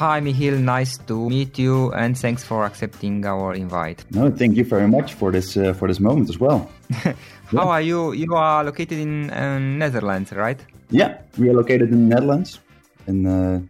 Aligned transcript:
Hi, 0.00 0.18
Michiel. 0.18 0.58
Nice 0.58 0.96
to 1.08 1.28
meet 1.28 1.58
you, 1.58 1.92
and 1.92 2.16
thanks 2.16 2.42
for 2.42 2.64
accepting 2.64 3.26
our 3.26 3.52
invite. 3.52 4.02
No, 4.10 4.30
thank 4.30 4.56
you 4.56 4.64
very 4.64 4.88
much 4.88 5.12
for 5.12 5.30
this 5.30 5.58
uh, 5.58 5.74
for 5.74 5.88
this 5.88 6.00
moment 6.00 6.30
as 6.30 6.38
well. 6.40 6.70
How 7.52 7.68
are 7.68 7.82
you? 7.82 8.12
You 8.12 8.34
are 8.34 8.64
located 8.64 8.98
in 8.98 9.28
uh, 9.30 9.58
Netherlands, 9.58 10.32
right? 10.32 10.58
Yeah, 10.88 11.18
we 11.36 11.50
are 11.50 11.52
located 11.52 11.92
in 11.92 12.08
Netherlands, 12.08 12.60
in 13.06 13.26
uh, 13.26 13.60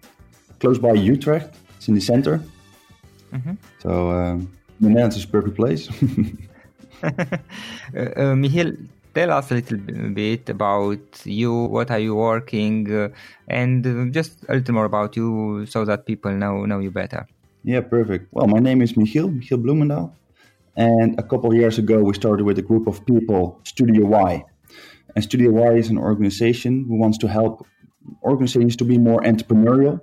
close 0.61 0.79
by 0.79 0.93
Utrecht. 0.93 1.53
It's 1.79 1.89
in 1.89 1.97
the 1.97 2.01
center. 2.01 2.41
Mm-hmm. 3.33 3.55
So 3.81 4.11
um, 4.13 4.53
the 4.79 4.89
Netherlands 4.89 5.17
is 5.17 5.25
a 5.25 5.29
perfect 5.29 5.57
place. 5.57 5.89
uh, 7.03 8.35
Michiel, 8.39 8.77
tell 9.15 9.31
us 9.33 9.51
a 9.51 9.55
little 9.55 9.79
bit 10.11 10.49
about 10.49 11.01
you 11.25 11.53
what 11.65 11.91
are 11.91 11.99
you 11.99 12.15
working 12.15 12.93
uh, 12.93 13.09
and 13.49 13.87
uh, 13.87 14.05
just 14.13 14.45
a 14.49 14.55
little 14.55 14.75
more 14.75 14.85
about 14.85 15.17
you 15.17 15.67
so 15.67 15.85
that 15.85 16.07
people 16.07 16.31
know 16.33 16.65
know 16.65 16.79
you 16.79 16.91
better. 16.91 17.27
Yeah 17.65 17.81
perfect. 17.81 18.29
Well 18.33 18.47
my 18.47 18.59
name 18.59 18.83
is 18.83 18.93
michiel 18.95 19.29
michiel 19.37 19.63
bloemendaal 19.63 20.13
and 20.77 21.19
a 21.19 21.23
couple 21.23 21.55
years 21.55 21.79
ago 21.79 22.03
we 22.03 22.15
started 22.15 22.45
with 22.45 22.59
a 22.59 22.63
group 22.63 22.87
of 22.87 23.05
people 23.07 23.61
studio 23.65 24.07
y. 24.07 24.45
And 25.15 25.25
studio 25.25 25.51
y 25.51 25.73
is 25.75 25.91
an 25.91 25.99
organization 25.99 26.85
who 26.87 26.97
wants 26.97 27.19
to 27.19 27.29
help 27.29 27.67
organizations 28.23 28.77
to 28.77 28.85
be 28.85 28.99
more 28.99 29.21
entrepreneurial 29.23 30.01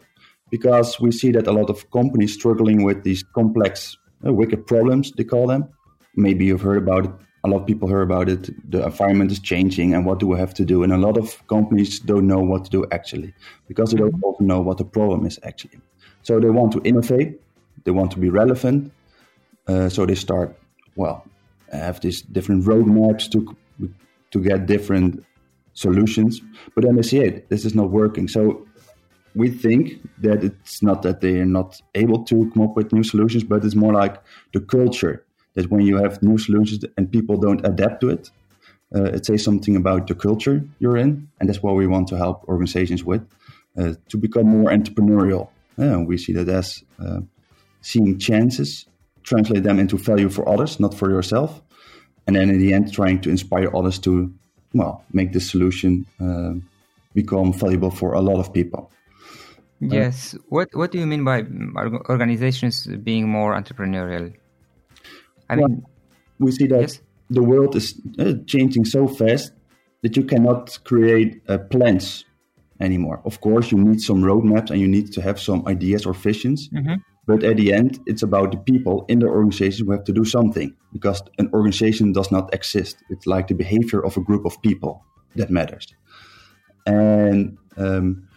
because 0.52 0.99
we 0.99 1.11
see 1.11 1.31
that 1.31 1.47
a 1.47 1.52
lot 1.52 1.69
of 1.69 1.89
companies 1.92 2.33
struggling 2.33 2.83
with 2.83 3.03
these 3.03 3.23
complex 3.36 3.97
uh, 4.25 4.33
wicked 4.33 4.67
problems 4.67 5.11
they 5.14 5.23
call 5.23 5.47
them. 5.47 5.69
Maybe 6.16 6.45
you've 6.45 6.61
heard 6.61 6.77
about 6.77 7.05
it 7.05 7.11
a 7.48 7.50
lot 7.50 7.62
of 7.62 7.67
people 7.67 7.88
hear 7.88 8.02
about 8.02 8.30
it. 8.30 8.50
The 8.72 8.84
environment 8.86 9.31
is 9.31 9.40
changing, 9.40 9.94
and 9.94 10.06
what 10.06 10.20
do 10.20 10.28
we 10.28 10.38
have 10.38 10.53
to 10.56 10.66
do? 10.66 10.84
And 10.84 10.92
a 10.94 10.98
lot 10.98 11.17
of 11.17 11.45
companies 11.48 12.00
don't 12.00 12.28
know 12.28 12.39
what 12.39 12.66
to 12.66 12.70
do 12.70 12.86
actually 12.92 13.34
because 13.67 13.92
they 13.92 13.98
don't 13.98 14.12
mm-hmm. 14.12 14.23
also 14.23 14.44
know 14.44 14.62
what 14.62 14.78
the 14.78 14.86
problem 14.86 15.26
is 15.26 15.39
actually. 15.44 15.80
So 16.23 16.39
they 16.39 16.50
want 16.50 16.72
to 16.73 16.81
innovate, 16.84 17.39
they 17.86 17.92
want 17.92 18.12
to 18.12 18.20
be 18.20 18.30
relevant. 18.30 18.92
Uh, 19.67 19.89
so 19.89 20.06
they 20.06 20.16
start 20.16 20.58
well, 20.95 21.23
have 21.72 22.02
these 22.02 22.22
different 22.22 22.66
roadmaps 22.66 23.31
to 23.31 23.56
to 24.32 24.39
get 24.42 24.66
different 24.66 25.23
solutions. 25.73 26.42
But 26.76 26.84
then 26.84 26.95
they 26.95 27.04
see 27.04 27.20
it, 27.20 27.50
this 27.50 27.64
is 27.64 27.73
not 27.73 27.92
working. 27.92 28.28
So 28.28 28.67
we 29.36 29.50
think 29.50 30.02
that 30.20 30.44
it's 30.44 30.82
not 30.82 31.04
that 31.04 31.22
they 31.22 31.39
are 31.39 31.45
not 31.45 31.80
able 31.95 32.23
to 32.26 32.52
come 32.52 32.64
up 32.64 32.76
with 32.76 32.92
new 32.92 33.04
solutions, 33.04 33.44
but 33.44 33.64
it's 33.64 33.76
more 33.76 33.94
like 33.94 34.21
the 34.54 34.60
culture 34.60 35.23
that 35.58 35.72
when 35.72 35.82
you 35.82 35.98
have 35.98 36.22
new 36.22 36.38
solutions 36.38 36.86
and 36.98 37.12
people 37.12 37.36
don't 37.36 37.66
adapt 37.66 38.00
to 38.02 38.10
it, 38.10 38.30
uh, 38.95 39.06
it 39.06 39.26
says 39.26 39.44
something 39.44 39.76
about 39.76 40.06
the 40.06 40.14
culture 40.14 40.64
you're 40.78 40.95
in, 40.95 41.28
and 41.40 41.50
that's 41.50 41.64
what 41.64 41.76
we 41.76 41.88
want 41.88 42.08
to 42.10 42.16
help 42.16 42.48
organizations 42.48 43.04
with 43.04 43.23
uh, 43.76 43.94
to 44.10 44.18
become 44.18 44.48
more 44.48 44.70
entrepreneurial. 44.70 45.50
Yeah, 45.78 45.98
we 45.98 46.18
see 46.18 46.34
that 46.34 46.48
as 46.48 46.84
uh, 47.04 47.22
seeing 47.82 48.20
chances, 48.20 48.86
translate 49.23 49.64
them 49.64 49.80
into 49.80 49.98
value 49.98 50.30
for 50.30 50.48
others, 50.48 50.80
not 50.80 50.94
for 50.94 51.10
yourself, 51.10 51.60
and 52.28 52.36
then 52.36 52.52
in 52.52 52.60
the 52.60 52.72
end, 52.72 52.94
trying 52.94 53.20
to 53.22 53.30
inspire 53.32 53.76
others 53.76 53.98
to 54.00 54.32
well 54.76 55.04
make 55.12 55.34
this 55.34 55.50
solution 55.50 56.06
uh, 56.22 56.54
become 57.16 57.52
valuable 57.52 57.89
for 57.89 58.14
a 58.14 58.22
lot 58.22 58.39
of 58.39 58.54
people. 58.54 58.92
Yes. 59.80 60.36
What 60.50 60.70
What 60.74 60.92
do 60.92 61.00
you 61.00 61.08
mean 61.08 61.24
by 61.24 61.45
organizations 62.14 62.86
being 63.04 63.28
more 63.28 63.56
entrepreneurial? 63.60 64.34
I 65.49 65.55
mean, 65.55 65.85
we 66.39 66.52
see 66.52 66.67
that 66.67 66.81
yes? 66.81 67.02
the 67.30 67.43
world 67.43 67.75
is 67.75 67.99
uh, 68.19 68.33
changing 68.45 68.85
so 68.85 69.08
fast 69.08 69.52
that 70.03 70.15
you 70.15 70.23
cannot 70.23 70.77
create 70.83 71.41
uh, 71.47 71.58
plans 71.58 72.25
anymore. 72.80 73.21
Of 73.25 73.41
course, 73.41 73.71
you 73.71 73.77
need 73.77 74.02
some 74.02 74.21
roadmaps 74.21 74.69
and 74.69 74.80
you 74.80 74.87
need 74.87 75.11
to 75.13 75.21
have 75.21 75.39
some 75.39 75.67
ideas 75.67 76.05
or 76.05 76.13
visions. 76.13 76.69
Mm-hmm. 76.69 76.95
But 77.25 77.43
at 77.43 77.58
the 77.58 77.73
end, 77.73 77.99
it's 78.05 78.23
about 78.23 78.52
the 78.52 78.58
people 78.58 79.05
in 79.09 79.19
the 79.19 79.27
organization 79.27 79.85
who 79.85 79.91
have 79.91 80.05
to 80.05 80.13
do 80.13 80.23
something 80.23 80.73
because 80.93 81.21
an 81.37 81.49
organization 81.53 82.14
does 82.14 82.31
not 82.31 82.53
exist. 82.53 82.97
It's 83.09 83.27
like 83.27 83.47
the 83.47 83.55
behavior 83.55 84.03
of 84.03 84.15
a 84.15 84.21
group 84.21 84.45
of 84.45 84.61
people 84.61 85.03
that 85.35 85.49
matters. 85.49 85.87
And 86.85 87.58
um, 87.75 88.29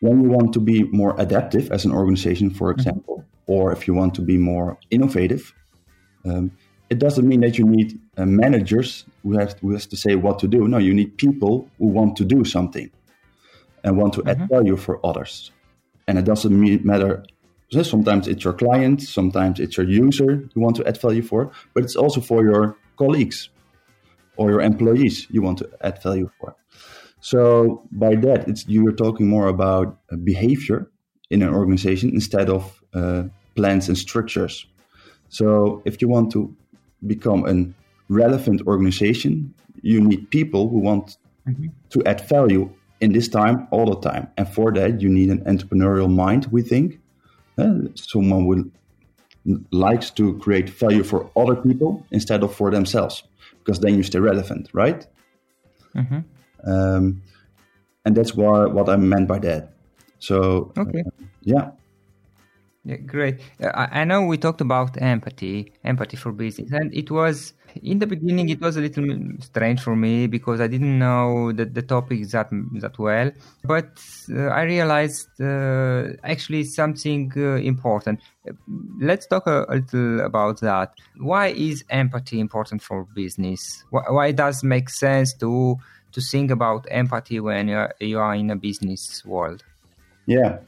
when 0.00 0.22
you 0.22 0.30
want 0.30 0.54
to 0.54 0.60
be 0.60 0.84
more 0.84 1.14
adaptive 1.18 1.70
as 1.70 1.84
an 1.84 1.92
organization, 1.92 2.48
for 2.50 2.72
mm-hmm. 2.72 2.80
example, 2.80 3.18
mm-hmm. 3.18 3.52
or 3.52 3.72
if 3.72 3.86
you 3.86 3.92
want 3.92 4.14
to 4.14 4.22
be 4.22 4.38
more 4.38 4.78
innovative, 4.90 5.52
um, 6.24 6.50
it 6.90 6.98
doesn't 6.98 7.26
mean 7.26 7.40
that 7.40 7.58
you 7.58 7.66
need 7.66 7.98
uh, 8.16 8.26
managers 8.26 9.04
who 9.22 9.38
have, 9.38 9.58
who 9.60 9.72
has 9.72 9.86
to 9.86 9.96
say 9.96 10.14
what 10.14 10.38
to 10.40 10.48
do. 10.48 10.68
No, 10.68 10.78
you 10.78 10.94
need 10.94 11.16
people 11.16 11.68
who 11.78 11.86
want 11.86 12.16
to 12.16 12.24
do 12.24 12.44
something 12.44 12.90
and 13.82 13.96
want 13.96 14.14
to 14.14 14.20
mm-hmm. 14.20 14.42
add 14.42 14.48
value 14.48 14.76
for 14.76 15.04
others. 15.04 15.50
And 16.06 16.18
it 16.18 16.24
doesn't 16.24 16.58
mean, 16.58 16.80
matter. 16.84 17.24
Sometimes 17.70 18.28
it's 18.28 18.44
your 18.44 18.52
client, 18.52 19.02
sometimes 19.02 19.58
it's 19.58 19.76
your 19.76 19.88
user 19.88 20.48
you 20.54 20.62
want 20.62 20.76
to 20.76 20.86
add 20.86 21.00
value 21.00 21.22
for, 21.22 21.50
but 21.72 21.82
it's 21.82 21.96
also 21.96 22.20
for 22.20 22.44
your 22.44 22.76
colleagues 22.96 23.48
or 24.36 24.50
your 24.50 24.60
employees 24.60 25.26
you 25.30 25.42
want 25.42 25.58
to 25.58 25.68
add 25.80 26.00
value 26.02 26.30
for. 26.38 26.54
So 27.20 27.82
by 27.90 28.16
that, 28.16 28.46
it's 28.48 28.68
you're 28.68 28.92
talking 28.92 29.26
more 29.26 29.48
about 29.48 29.98
behavior 30.22 30.90
in 31.30 31.42
an 31.42 31.48
organization 31.48 32.10
instead 32.10 32.48
of 32.50 32.82
uh, 32.92 33.24
plans 33.56 33.88
and 33.88 33.96
structures. 33.96 34.66
So 35.34 35.82
if 35.84 36.00
you 36.00 36.08
want 36.08 36.30
to 36.32 36.54
become 37.04 37.44
a 37.44 37.54
relevant 38.08 38.62
organization, 38.68 39.52
you 39.82 40.00
need 40.00 40.30
people 40.30 40.68
who 40.68 40.78
want 40.78 41.16
mm-hmm. 41.44 41.66
to 41.90 42.04
add 42.04 42.20
value 42.28 42.70
in 43.00 43.12
this 43.12 43.26
time 43.26 43.66
all 43.72 43.86
the 43.86 44.00
time. 44.08 44.28
And 44.36 44.48
for 44.48 44.72
that, 44.74 45.00
you 45.00 45.08
need 45.08 45.30
an 45.30 45.40
entrepreneurial 45.40 46.08
mind, 46.08 46.46
we 46.52 46.62
think. 46.62 47.00
Uh, 47.58 47.88
someone 47.96 48.44
who 48.44 48.70
likes 49.72 50.10
to 50.10 50.38
create 50.38 50.70
value 50.70 51.02
for 51.02 51.28
other 51.36 51.56
people 51.56 52.06
instead 52.12 52.44
of 52.44 52.54
for 52.54 52.70
themselves, 52.70 53.24
because 53.58 53.80
then 53.80 53.96
you 53.96 54.04
stay 54.04 54.20
relevant, 54.20 54.68
right? 54.72 55.04
Mm-hmm. 55.96 56.20
Um, 56.70 57.22
and 58.04 58.16
that's 58.16 58.34
why, 58.36 58.66
what 58.66 58.88
I 58.88 58.96
meant 58.96 59.26
by 59.26 59.40
that. 59.40 59.74
So, 60.20 60.72
okay. 60.78 61.00
Uh, 61.00 61.24
yeah. 61.42 61.70
Yeah, 62.86 62.96
great. 62.96 63.40
I, 63.62 64.00
I 64.00 64.04
know 64.04 64.26
we 64.26 64.36
talked 64.36 64.60
about 64.60 65.00
empathy, 65.00 65.72
empathy 65.84 66.18
for 66.18 66.32
business, 66.32 66.70
and 66.70 66.94
it 66.94 67.10
was 67.10 67.54
in 67.82 67.98
the 67.98 68.06
beginning 68.06 68.50
it 68.50 68.60
was 68.60 68.76
a 68.76 68.80
little 68.82 69.06
strange 69.40 69.80
for 69.80 69.96
me 69.96 70.26
because 70.26 70.60
I 70.60 70.66
didn't 70.66 70.98
know 70.98 71.50
the, 71.52 71.64
the 71.64 71.80
topic 71.80 72.28
that 72.28 72.48
that 72.50 72.98
well. 72.98 73.30
But 73.64 73.98
uh, 74.30 74.48
I 74.48 74.64
realized 74.64 75.28
uh, 75.40 76.08
actually 76.24 76.64
something 76.64 77.32
uh, 77.34 77.56
important. 77.56 78.20
Let's 79.00 79.26
talk 79.26 79.46
a, 79.46 79.64
a, 79.70 79.76
little 79.76 80.20
about 80.20 80.60
that. 80.60 80.92
Why 81.16 81.48
is 81.48 81.84
empathy 81.88 82.38
important 82.38 82.82
for 82.82 83.04
business? 83.14 83.82
Why, 83.88 84.02
why 84.10 84.32
does 84.32 84.62
it 84.62 84.66
make 84.66 84.90
sense 84.90 85.32
to 85.38 85.76
to 86.12 86.20
think 86.20 86.50
about 86.50 86.86
empathy 86.90 87.40
when 87.40 87.68
you 87.68 87.76
are, 87.76 87.94
you 87.98 88.18
are 88.18 88.34
in 88.34 88.50
a 88.50 88.56
business 88.56 89.24
world? 89.24 89.64
Yeah. 90.26 90.58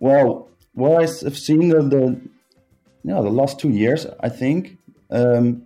Well, 0.00 0.48
well, 0.76 1.00
I've 1.00 1.38
seen 1.38 1.70
the, 1.70 1.82
the 1.82 2.20
you 3.02 3.12
know, 3.12 3.22
the 3.22 3.30
last 3.30 3.58
two 3.58 3.70
years, 3.70 4.06
I 4.20 4.28
think 4.28 4.78
um, 5.10 5.62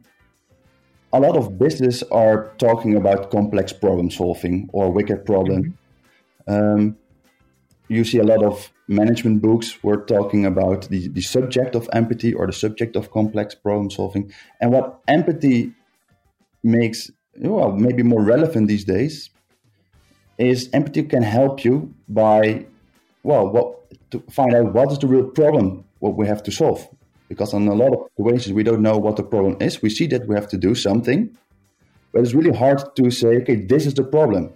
a 1.12 1.21
lot 1.21 1.37
of 1.37 1.59
business 1.59 2.03
are 2.05 2.55
talking 2.59 2.97
about 2.97 3.31
complex 3.31 3.73
problem 3.73 4.11
solving 4.11 4.71
or 4.73 4.91
wicked 4.91 5.27
problem. 5.27 5.77
Mm-hmm. 6.49 6.81
Um, 6.81 6.97
you 7.89 8.05
see 8.05 8.19
a 8.19 8.25
lot 8.25 8.45
of 8.45 8.73
management 8.87 9.43
books 9.43 9.83
were 9.83 9.97
talking 9.97 10.47
about 10.47 10.89
the, 10.89 11.09
the 11.09 11.21
subject 11.21 11.75
of 11.75 11.89
empathy 11.93 12.33
or 12.33 12.47
the 12.47 12.53
subject 12.53 12.95
of 12.95 13.11
complex 13.11 13.55
problem 13.55 13.91
solving. 13.91 14.33
And 14.61 14.73
what 14.73 15.01
empathy 15.09 15.73
makes 16.62 17.11
well 17.37 17.73
maybe 17.73 18.03
more 18.03 18.23
relevant 18.23 18.69
these 18.69 18.85
days 18.85 19.31
is 20.37 20.69
empathy 20.73 21.03
can 21.03 21.23
help 21.23 21.65
you 21.65 21.95
by 22.09 22.67
well 23.23 23.49
what 23.49 23.80
to 24.11 24.21
find 24.31 24.55
out 24.55 24.73
what 24.73 24.91
is 24.93 24.99
the 24.99 25.07
real 25.07 25.25
problem 25.25 25.85
what 26.01 26.17
we 26.17 26.27
have 26.27 26.43
to 26.43 26.51
solve. 26.51 26.89
Because 27.29 27.55
on 27.55 27.69
a 27.69 27.75
lot 27.75 27.93
of 27.93 28.09
situations 28.17 28.53
we 28.55 28.62
don't 28.62 28.83
know 28.83 28.99
what 28.99 29.17
the 29.17 29.23
problem 29.23 29.57
is. 29.61 29.83
We 29.83 29.91
see 29.91 30.07
that 30.09 30.27
we 30.27 30.35
have 30.35 30.49
to 30.49 30.57
do 30.57 30.75
something 30.75 31.37
but 32.12 32.23
it's 32.23 32.35
really 32.35 32.57
hard 32.57 32.81
to 32.97 33.11
say 33.11 33.37
okay 33.43 33.57
this 33.57 33.87
is 33.87 33.95
the 33.95 34.05
problem. 34.05 34.53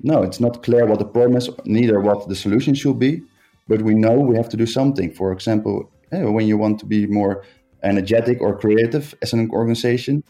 No 0.00 0.22
it's 0.22 0.40
not 0.40 0.62
clear 0.62 0.86
what 0.86 0.98
the 0.98 1.04
problem 1.04 1.36
is 1.36 1.50
neither 1.64 2.00
what 2.00 2.28
the 2.28 2.36
solution 2.36 2.74
should 2.74 2.98
be 2.98 3.22
but 3.68 3.82
we 3.82 3.94
know 3.94 4.14
we 4.18 4.36
have 4.36 4.48
to 4.50 4.56
do 4.56 4.66
something. 4.66 5.12
For 5.12 5.32
example 5.32 5.90
when 6.10 6.46
you 6.46 6.58
want 6.58 6.78
to 6.80 6.86
be 6.86 7.06
more 7.06 7.42
energetic 7.82 8.40
or 8.40 8.56
creative 8.56 9.14
as 9.22 9.32
an 9.32 9.50
organization 9.50 10.22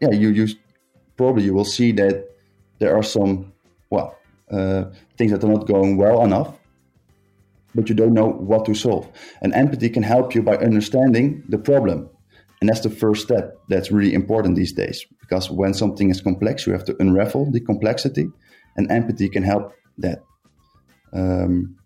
yeah 0.00 0.10
you 0.10 0.28
use 0.28 0.56
probably 1.16 1.44
you 1.44 1.54
will 1.54 1.64
see 1.64 1.92
that 1.92 2.28
there 2.78 2.94
are 2.96 3.02
some 3.02 3.52
well 3.90 4.18
uh, 4.50 4.84
things 5.16 5.30
that 5.32 5.42
are 5.42 5.48
not 5.48 5.66
going 5.66 5.96
well 5.96 6.22
enough 6.24 6.58
but 7.74 7.88
you 7.88 7.94
don't 7.94 8.14
know 8.14 8.28
what 8.28 8.64
to 8.66 8.74
solve. 8.74 9.08
And 9.42 9.52
empathy 9.54 9.88
can 9.88 10.02
help 10.02 10.34
you 10.34 10.42
by 10.42 10.56
understanding 10.56 11.42
the 11.48 11.58
problem. 11.58 12.08
And 12.60 12.68
that's 12.68 12.80
the 12.80 12.90
first 12.90 13.22
step 13.22 13.58
that's 13.68 13.90
really 13.90 14.14
important 14.14 14.56
these 14.56 14.72
days 14.72 15.04
because 15.20 15.50
when 15.50 15.74
something 15.74 16.10
is 16.10 16.20
complex, 16.20 16.66
you 16.66 16.72
have 16.72 16.84
to 16.84 16.96
unravel 16.98 17.50
the 17.50 17.60
complexity, 17.60 18.28
and 18.76 18.90
empathy 18.90 19.28
can 19.28 19.42
help 19.42 19.72
that. 19.98 20.22
Um, 21.12 21.76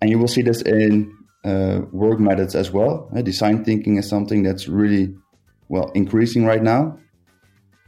and 0.00 0.10
you 0.10 0.18
will 0.18 0.28
see 0.28 0.42
this 0.42 0.62
in 0.62 1.14
uh, 1.44 1.80
work 1.92 2.18
methods 2.18 2.54
as 2.54 2.70
well. 2.70 3.10
Uh, 3.14 3.22
design 3.22 3.64
thinking 3.64 3.96
is 3.96 4.08
something 4.08 4.42
that's 4.42 4.68
really 4.68 5.14
well 5.68 5.90
increasing 5.94 6.44
right 6.44 6.62
now. 6.62 6.98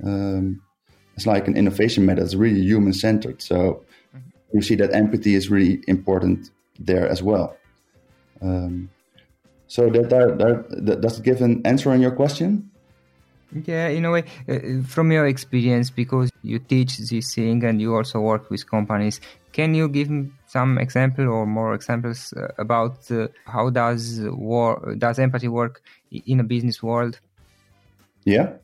Um, 0.05 0.61
it's 1.17 1.27
like 1.27 1.47
an 1.49 1.57
innovation 1.57 2.05
method; 2.05 2.25
it's 2.25 2.35
really 2.35 2.61
human 2.61 2.93
centered. 2.93 3.41
So 3.43 3.85
mm-hmm. 4.15 4.19
you 4.53 4.63
see 4.63 4.75
that 4.77 4.95
empathy 4.95 5.35
is 5.35 5.51
really 5.51 5.83
important 5.87 6.51
there 6.79 7.09
as 7.09 7.23
well. 7.23 7.57
Um, 8.41 8.91
so 9.67 9.89
that, 9.91 10.11
that, 10.11 10.85
that, 10.87 11.01
does 11.01 11.19
it 11.19 11.25
give 11.25 11.41
an 11.41 11.63
answer 11.65 11.91
on 11.91 12.01
your 12.01 12.11
question? 12.11 12.71
Yeah, 13.65 13.89
in 13.89 14.05
a 14.05 14.11
way, 14.11 14.25
uh, 14.49 14.83
from 14.87 15.13
your 15.13 15.27
experience, 15.27 15.91
because 15.91 16.31
you 16.43 16.59
teach 16.59 16.99
this 16.99 17.35
thing 17.35 17.63
and 17.65 17.81
you 17.81 17.95
also 17.95 18.21
work 18.21 18.51
with 18.51 18.69
companies, 18.69 19.21
can 19.53 19.75
you 19.75 19.89
give 19.89 20.11
me 20.11 20.31
some 20.49 20.79
example 20.79 21.29
or 21.29 21.47
more 21.47 21.75
examples 21.75 22.35
uh, 22.37 22.49
about 22.59 23.09
uh, 23.11 23.29
how 23.47 23.71
does 23.71 24.21
war 24.23 24.95
does 24.99 25.21
empathy 25.21 25.47
work 25.47 25.83
in 26.11 26.41
a 26.41 26.45
business 26.45 26.83
world? 26.83 27.21
Yeah, 28.25 28.55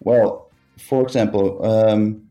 well, 0.00 0.50
for 0.76 1.02
example, 1.02 1.64
um, 1.64 2.25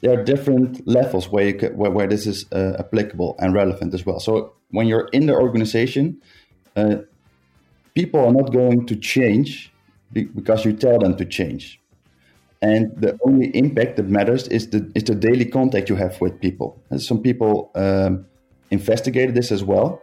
there 0.00 0.18
are 0.18 0.24
different 0.24 0.86
levels 0.86 1.28
where 1.28 1.46
you 1.46 1.54
can, 1.54 1.76
where, 1.76 1.90
where 1.90 2.06
this 2.06 2.26
is 2.26 2.46
uh, 2.52 2.76
applicable 2.78 3.36
and 3.38 3.54
relevant 3.54 3.94
as 3.94 4.06
well. 4.06 4.20
So 4.20 4.54
when 4.70 4.86
you're 4.86 5.08
in 5.12 5.26
the 5.26 5.34
organization, 5.34 6.20
uh, 6.76 6.96
people 7.94 8.20
are 8.20 8.32
not 8.32 8.52
going 8.52 8.86
to 8.86 8.96
change 8.96 9.72
because 10.12 10.64
you 10.64 10.72
tell 10.72 10.98
them 10.98 11.16
to 11.16 11.24
change. 11.24 11.80
And 12.62 12.92
the 12.96 13.18
only 13.24 13.48
impact 13.56 13.96
that 13.96 14.06
matters 14.08 14.46
is 14.48 14.68
the 14.68 14.90
is 14.94 15.04
the 15.04 15.14
daily 15.14 15.46
contact 15.46 15.88
you 15.88 15.96
have 15.96 16.20
with 16.20 16.40
people. 16.40 16.82
And 16.90 17.00
some 17.00 17.22
people 17.22 17.70
um, 17.74 18.26
investigated 18.70 19.34
this 19.34 19.50
as 19.50 19.64
well. 19.64 20.02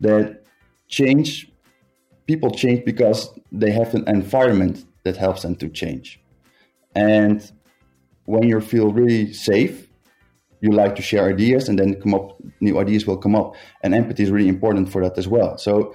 That 0.00 0.42
change, 0.88 1.50
people 2.26 2.50
change 2.50 2.86
because 2.86 3.38
they 3.52 3.70
have 3.70 3.94
an 3.94 4.08
environment 4.08 4.86
that 5.04 5.16
helps 5.18 5.42
them 5.42 5.56
to 5.56 5.68
change. 5.68 6.20
And 6.94 7.50
when 8.24 8.48
you 8.48 8.60
feel 8.60 8.92
really 8.92 9.32
safe, 9.32 9.88
you 10.60 10.72
like 10.72 10.94
to 10.96 11.02
share 11.02 11.28
ideas 11.28 11.68
and 11.68 11.78
then 11.78 12.00
come 12.00 12.14
up, 12.14 12.36
new 12.60 12.78
ideas 12.78 13.06
will 13.06 13.16
come 13.16 13.34
up. 13.34 13.54
And 13.82 13.94
empathy 13.94 14.22
is 14.22 14.30
really 14.30 14.48
important 14.48 14.90
for 14.90 15.02
that 15.02 15.16
as 15.16 15.26
well. 15.26 15.56
So 15.58 15.94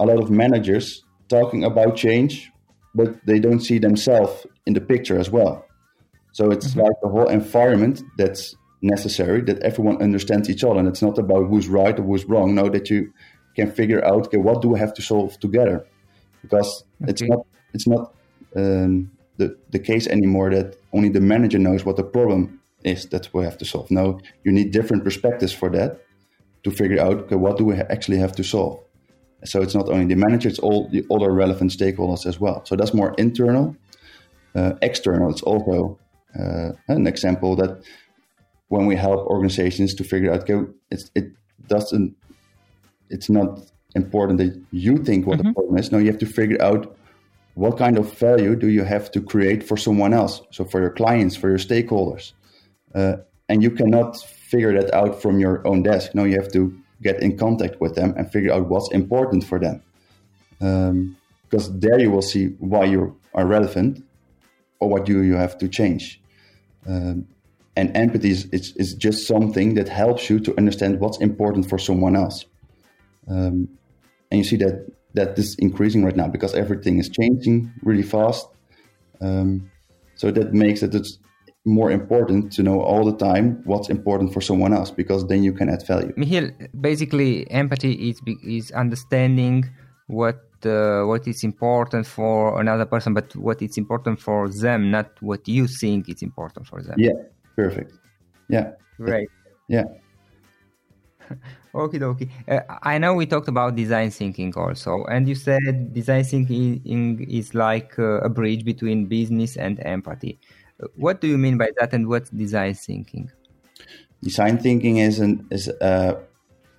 a 0.00 0.06
lot 0.06 0.18
of 0.18 0.30
managers 0.30 1.04
talking 1.28 1.64
about 1.64 1.96
change, 1.96 2.50
but 2.94 3.14
they 3.26 3.38
don't 3.38 3.60
see 3.60 3.78
themselves 3.78 4.46
in 4.66 4.72
the 4.72 4.80
picture 4.80 5.18
as 5.18 5.30
well. 5.30 5.64
So 6.32 6.50
it's 6.50 6.68
mm-hmm. 6.68 6.80
like 6.80 6.92
the 7.02 7.08
whole 7.08 7.28
environment 7.28 8.02
that's 8.16 8.54
necessary 8.80 9.42
that 9.42 9.58
everyone 9.60 10.00
understands 10.00 10.48
each 10.48 10.64
other. 10.64 10.78
And 10.78 10.88
it's 10.88 11.02
not 11.02 11.18
about 11.18 11.48
who's 11.48 11.68
right 11.68 11.98
or 11.98 12.02
who's 12.02 12.24
wrong. 12.24 12.54
No, 12.54 12.68
that 12.68 12.88
you 12.90 13.12
can 13.56 13.70
figure 13.70 14.04
out, 14.04 14.26
okay, 14.26 14.36
what 14.38 14.62
do 14.62 14.68
we 14.68 14.78
have 14.78 14.94
to 14.94 15.02
solve 15.02 15.38
together? 15.40 15.84
Because 16.42 16.84
okay. 17.02 17.10
it's 17.10 17.22
not, 17.22 17.46
it's 17.74 17.86
not, 17.86 18.14
um, 18.56 19.10
the, 19.38 19.56
the 19.70 19.78
case 19.78 20.06
anymore 20.06 20.50
that 20.50 20.76
only 20.92 21.08
the 21.08 21.20
manager 21.20 21.58
knows 21.58 21.84
what 21.84 21.96
the 21.96 22.04
problem 22.04 22.60
is 22.84 23.06
that 23.06 23.28
we 23.32 23.44
have 23.44 23.58
to 23.58 23.64
solve. 23.64 23.90
No, 23.90 24.20
you 24.44 24.52
need 24.52 24.70
different 24.72 25.04
perspectives 25.04 25.52
for 25.52 25.70
that 25.70 26.04
to 26.64 26.70
figure 26.70 27.00
out 27.00 27.16
okay, 27.22 27.36
what 27.36 27.56
do 27.56 27.64
we 27.64 27.74
actually 27.76 28.18
have 28.18 28.34
to 28.36 28.44
solve. 28.44 28.80
So 29.44 29.62
it's 29.62 29.74
not 29.74 29.88
only 29.88 30.06
the 30.06 30.16
manager, 30.16 30.48
it's 30.48 30.58
all 30.58 30.88
the 30.88 31.04
other 31.10 31.32
relevant 31.32 31.70
stakeholders 31.70 32.26
as 32.26 32.40
well. 32.40 32.64
So 32.64 32.74
that's 32.76 32.92
more 32.92 33.14
internal. 33.18 33.76
Uh, 34.54 34.72
external, 34.82 35.30
it's 35.30 35.42
also 35.42 35.98
uh, 36.38 36.70
an 36.88 37.06
example 37.06 37.54
that 37.56 37.82
when 38.68 38.86
we 38.86 38.96
help 38.96 39.26
organizations 39.26 39.94
to 39.94 40.04
figure 40.04 40.32
out, 40.32 40.50
okay, 40.50 40.68
it's, 40.90 41.10
it 41.14 41.32
doesn't, 41.68 42.16
it's 43.10 43.30
not 43.30 43.60
important 43.94 44.38
that 44.38 44.60
you 44.72 44.98
think 44.98 45.26
what 45.26 45.38
mm-hmm. 45.38 45.48
the 45.48 45.54
problem 45.54 45.78
is. 45.78 45.92
No, 45.92 45.98
you 45.98 46.06
have 46.06 46.18
to 46.18 46.26
figure 46.26 46.60
out 46.60 46.97
what 47.58 47.76
kind 47.76 47.98
of 47.98 48.12
value 48.12 48.54
do 48.54 48.68
you 48.68 48.84
have 48.84 49.10
to 49.10 49.20
create 49.20 49.64
for 49.64 49.76
someone 49.76 50.14
else? 50.14 50.42
So 50.52 50.64
for 50.64 50.80
your 50.80 50.90
clients, 50.90 51.34
for 51.34 51.48
your 51.48 51.58
stakeholders. 51.58 52.32
Uh, 52.94 53.16
and 53.48 53.64
you 53.64 53.72
cannot 53.72 54.16
figure 54.16 54.72
that 54.80 54.94
out 54.94 55.20
from 55.20 55.40
your 55.40 55.66
own 55.66 55.82
desk. 55.82 56.14
No, 56.14 56.22
you 56.22 56.36
have 56.40 56.52
to 56.52 56.72
get 57.02 57.20
in 57.20 57.36
contact 57.36 57.80
with 57.80 57.96
them 57.96 58.14
and 58.16 58.30
figure 58.30 58.52
out 58.52 58.68
what's 58.68 58.92
important 58.92 59.42
for 59.42 59.58
them. 59.58 59.82
Um, 60.60 61.16
because 61.50 61.76
there 61.80 61.98
you 61.98 62.12
will 62.12 62.22
see 62.22 62.46
why 62.60 62.84
you 62.84 63.18
are 63.34 63.44
relevant 63.44 64.04
or 64.78 64.88
what 64.88 65.04
do 65.04 65.24
you 65.24 65.34
have 65.34 65.58
to 65.58 65.66
change. 65.66 66.20
Um, 66.86 67.26
and 67.74 67.96
empathy 67.96 68.30
is, 68.30 68.44
is, 68.52 68.76
is, 68.76 68.94
just 68.94 69.26
something 69.26 69.74
that 69.74 69.88
helps 69.88 70.30
you 70.30 70.38
to 70.40 70.56
understand 70.58 71.00
what's 71.00 71.18
important 71.18 71.68
for 71.68 71.78
someone 71.78 72.14
else. 72.14 72.44
Um, 73.26 73.68
and 74.30 74.38
you 74.38 74.44
see 74.44 74.56
that 74.58 74.92
that 75.14 75.38
is 75.38 75.54
increasing 75.56 76.04
right 76.04 76.16
now 76.16 76.28
because 76.28 76.54
everything 76.54 76.98
is 76.98 77.08
changing 77.08 77.72
really 77.82 78.02
fast. 78.02 78.46
Um, 79.20 79.70
so 80.14 80.30
that 80.30 80.52
makes 80.52 80.82
it 80.82 80.94
it's 80.94 81.18
more 81.64 81.90
important 81.90 82.52
to 82.52 82.62
know 82.62 82.80
all 82.80 83.04
the 83.04 83.16
time 83.16 83.60
what's 83.64 83.88
important 83.88 84.32
for 84.32 84.40
someone 84.40 84.72
else 84.72 84.90
because 84.90 85.26
then 85.26 85.42
you 85.42 85.52
can 85.52 85.68
add 85.68 85.86
value. 85.86 86.12
Michiel, 86.14 86.52
basically, 86.80 87.50
empathy 87.50 87.92
is 88.08 88.20
is 88.42 88.70
understanding 88.72 89.64
what 90.06 90.40
uh, 90.64 91.02
what 91.04 91.26
is 91.26 91.44
important 91.44 92.06
for 92.06 92.60
another 92.60 92.86
person, 92.86 93.14
but 93.14 93.34
what 93.36 93.62
is 93.62 93.76
important 93.78 94.20
for 94.20 94.48
them, 94.48 94.90
not 94.90 95.10
what 95.20 95.46
you 95.46 95.66
think 95.66 96.08
is 96.08 96.22
important 96.22 96.66
for 96.66 96.82
them. 96.82 96.96
Yeah, 96.98 97.12
perfect. 97.56 97.92
Yeah, 98.48 98.72
great. 98.96 99.28
Yeah. 99.68 99.84
Okie 101.74 101.98
dokie. 102.00 102.30
Uh, 102.48 102.60
I 102.82 102.98
know 102.98 103.14
we 103.14 103.26
talked 103.26 103.48
about 103.48 103.76
design 103.76 104.10
thinking 104.10 104.54
also, 104.56 105.04
and 105.04 105.28
you 105.28 105.34
said 105.34 105.92
design 105.92 106.24
thinking 106.24 107.26
is 107.28 107.54
like 107.54 107.98
uh, 107.98 108.20
a 108.20 108.28
bridge 108.28 108.64
between 108.64 109.06
business 109.06 109.56
and 109.56 109.80
empathy. 109.84 110.38
What 110.96 111.20
do 111.20 111.26
you 111.26 111.38
mean 111.38 111.58
by 111.58 111.70
that, 111.80 111.92
and 111.92 112.08
what's 112.08 112.30
design 112.30 112.74
thinking? 112.74 113.30
Design 114.22 114.58
thinking 114.58 114.98
is 114.98 115.18
an 115.18 115.46
is 115.50 115.68
uh, 115.80 116.14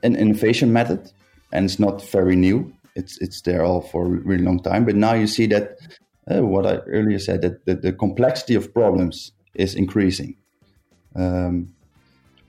an 0.03 0.15
innovation 0.15 0.73
method, 0.73 1.11
and 1.51 1.65
it's 1.65 1.79
not 1.79 2.01
very 2.09 2.35
new. 2.35 2.73
It's 2.95 3.17
it's 3.19 3.41
there 3.41 3.63
all 3.63 3.81
for 3.81 4.05
a 4.05 4.09
really 4.09 4.43
long 4.43 4.59
time. 4.59 4.85
But 4.85 4.95
now 4.95 5.13
you 5.13 5.27
see 5.27 5.47
that 5.47 5.77
uh, 6.29 6.43
what 6.43 6.65
I 6.65 6.77
earlier 6.87 7.19
said 7.19 7.41
that 7.41 7.65
the, 7.65 7.75
the 7.75 7.93
complexity 7.93 8.55
of 8.55 8.73
problems 8.73 9.31
is 9.53 9.75
increasing, 9.75 10.35
um, 11.15 11.73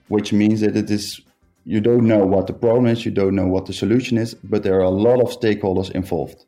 which 0.08 0.32
means 0.32 0.60
that 0.60 0.76
it 0.76 0.90
is 0.90 1.20
you 1.64 1.80
don't 1.80 2.06
know 2.06 2.24
what 2.26 2.46
the 2.46 2.52
problem 2.52 2.86
is, 2.86 3.04
you 3.04 3.10
don't 3.10 3.34
know 3.34 3.46
what 3.46 3.66
the 3.66 3.72
solution 3.72 4.18
is, 4.18 4.34
but 4.34 4.62
there 4.62 4.76
are 4.76 4.84
a 4.84 4.90
lot 4.90 5.20
of 5.20 5.28
stakeholders 5.28 5.90
involved. 5.90 6.44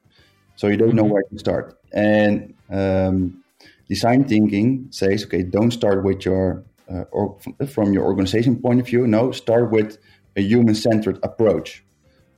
So 0.56 0.68
you 0.68 0.76
don't 0.76 0.94
know 0.94 1.04
mm-hmm. 1.04 1.12
where 1.12 1.22
to 1.30 1.38
start. 1.38 1.78
And 1.92 2.54
um, 2.70 3.42
design 3.88 4.24
thinking 4.24 4.88
says, 4.90 5.24
okay, 5.24 5.42
don't 5.42 5.70
start 5.70 6.04
with 6.04 6.24
your 6.24 6.64
uh, 6.90 7.04
or 7.10 7.38
from 7.68 7.92
your 7.92 8.04
organization 8.04 8.56
point 8.60 8.80
of 8.80 8.86
view. 8.86 9.06
No, 9.06 9.32
start 9.32 9.70
with 9.70 9.98
a 10.36 10.42
human-centered 10.42 11.18
approach. 11.22 11.84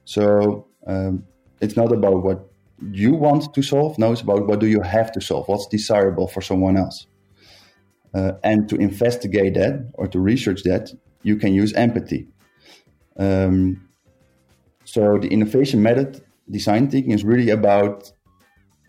So 0.04 0.66
um, 0.86 1.24
it's 1.60 1.76
not 1.76 1.92
about 1.92 2.22
what 2.22 2.50
you 2.92 3.14
want 3.14 3.54
to 3.54 3.62
solve. 3.62 3.98
No, 3.98 4.12
it's 4.12 4.20
about 4.20 4.46
what 4.46 4.60
do 4.60 4.66
you 4.66 4.82
have 4.82 5.10
to 5.12 5.20
solve. 5.20 5.48
What's 5.48 5.66
desirable 5.66 6.28
for 6.28 6.42
someone 6.42 6.76
else. 6.76 7.06
Uh, 8.12 8.32
and 8.44 8.68
to 8.68 8.76
investigate 8.76 9.54
that 9.54 9.90
or 9.94 10.06
to 10.08 10.20
research 10.20 10.62
that, 10.64 10.92
you 11.22 11.36
can 11.36 11.52
use 11.54 11.72
empathy. 11.72 12.28
Um, 13.18 13.88
so 14.84 15.18
the 15.18 15.28
innovation 15.28 15.82
method 15.82 16.22
design 16.50 16.90
thinking 16.90 17.12
is 17.12 17.24
really 17.24 17.50
about 17.50 18.12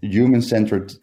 human-centered 0.02 0.94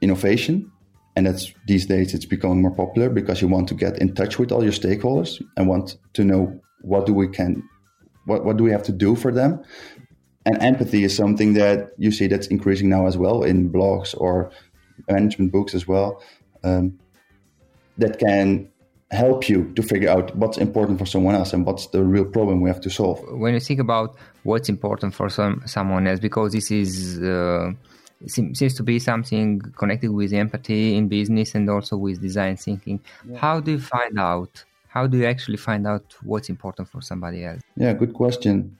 innovation. 0.00 0.70
And 1.16 1.26
that's 1.26 1.52
these 1.66 1.86
days 1.86 2.14
it's 2.14 2.24
becoming 2.24 2.62
more 2.62 2.74
popular 2.74 3.10
because 3.10 3.42
you 3.42 3.48
want 3.48 3.68
to 3.68 3.74
get 3.74 3.98
in 3.98 4.14
touch 4.14 4.38
with 4.38 4.52
all 4.52 4.62
your 4.62 4.72
stakeholders 4.72 5.42
and 5.56 5.66
want 5.66 5.96
to 6.14 6.24
know 6.24 6.60
what 6.82 7.06
do 7.06 7.12
we 7.12 7.28
can 7.28 7.62
what, 8.28 8.44
what 8.44 8.56
do 8.58 8.64
we 8.64 8.70
have 8.70 8.82
to 8.84 8.92
do 8.92 9.16
for 9.16 9.32
them. 9.32 9.62
And 10.44 10.62
empathy 10.62 11.02
is 11.02 11.16
something 11.16 11.54
that 11.54 11.90
you 11.98 12.10
see 12.10 12.26
that's 12.26 12.46
increasing 12.46 12.88
now 12.88 13.06
as 13.06 13.16
well 13.16 13.42
in 13.42 13.72
blogs 13.72 14.14
or 14.16 14.52
management 15.08 15.50
books 15.50 15.74
as 15.74 15.88
well 15.88 16.22
um, 16.62 16.98
that 17.96 18.18
can 18.18 18.70
help 19.10 19.48
you 19.48 19.72
to 19.74 19.82
figure 19.82 20.10
out 20.10 20.36
what's 20.36 20.58
important 20.58 20.98
for 20.98 21.06
someone 21.06 21.34
else 21.34 21.52
and 21.52 21.64
what's 21.64 21.86
the 21.88 22.02
real 22.02 22.24
problem 22.24 22.60
we 22.60 22.68
have 22.68 22.80
to 22.82 22.90
solve. 22.90 23.20
When 23.30 23.54
you 23.54 23.60
think 23.60 23.80
about 23.80 24.16
what's 24.42 24.68
important 24.68 25.14
for 25.14 25.28
some 25.30 25.62
someone 25.66 26.06
else, 26.06 26.20
because 26.20 26.52
this 26.52 26.70
is 26.70 27.18
uh, 27.22 27.72
seems 28.26 28.74
to 28.74 28.82
be 28.82 28.98
something 28.98 29.60
connected 29.76 30.10
with 30.10 30.32
empathy 30.32 30.96
in 30.96 31.08
business 31.08 31.54
and 31.54 31.68
also 31.70 31.96
with 31.96 32.20
design 32.20 32.56
thinking. 32.56 33.00
Yeah. 33.28 33.38
How 33.38 33.60
do 33.60 33.72
you 33.72 33.80
find 33.80 34.18
out? 34.18 34.64
How 34.88 35.06
do 35.06 35.18
you 35.18 35.26
actually 35.26 35.58
find 35.58 35.86
out 35.86 36.14
what's 36.22 36.48
important 36.48 36.88
for 36.88 37.00
somebody 37.00 37.44
else? 37.44 37.62
Yeah, 37.76 37.92
good 37.92 38.14
question. 38.14 38.78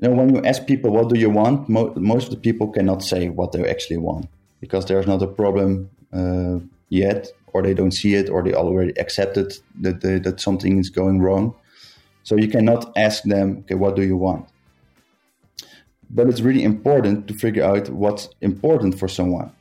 You 0.00 0.08
know, 0.08 0.14
when 0.14 0.34
you 0.34 0.42
ask 0.42 0.66
people 0.66 0.90
what 0.92 1.08
do 1.08 1.18
you 1.18 1.30
want, 1.30 1.68
mo- 1.68 1.92
most 1.96 2.28
of 2.28 2.30
the 2.30 2.40
people 2.40 2.68
cannot 2.68 3.02
say 3.02 3.28
what 3.28 3.52
they 3.52 3.68
actually 3.68 3.98
want 3.98 4.28
because 4.60 4.86
there's 4.86 5.06
not 5.06 5.22
a 5.22 5.26
problem 5.26 5.90
uh, 6.12 6.58
yet 6.88 7.28
or 7.52 7.62
they 7.62 7.74
don't 7.74 7.92
see 7.92 8.14
it, 8.14 8.28
or 8.28 8.42
they 8.42 8.54
already 8.54 8.92
accepted 8.98 9.54
that 9.80 10.00
they, 10.00 10.18
that 10.18 10.40
something 10.40 10.78
is 10.78 10.90
going 10.90 11.20
wrong. 11.20 11.54
So 12.22 12.36
you 12.36 12.48
cannot 12.48 12.92
ask 12.96 13.22
them, 13.24 13.58
okay, 13.60 13.74
what 13.74 13.96
do 13.96 14.02
you 14.02 14.16
want? 14.16 14.48
But 16.10 16.28
it's 16.28 16.40
really 16.40 16.64
important 16.64 17.28
to 17.28 17.34
figure 17.34 17.64
out 17.64 17.88
what's 17.88 18.28
important 18.40 18.98
for 18.98 19.08
someone. 19.08 19.52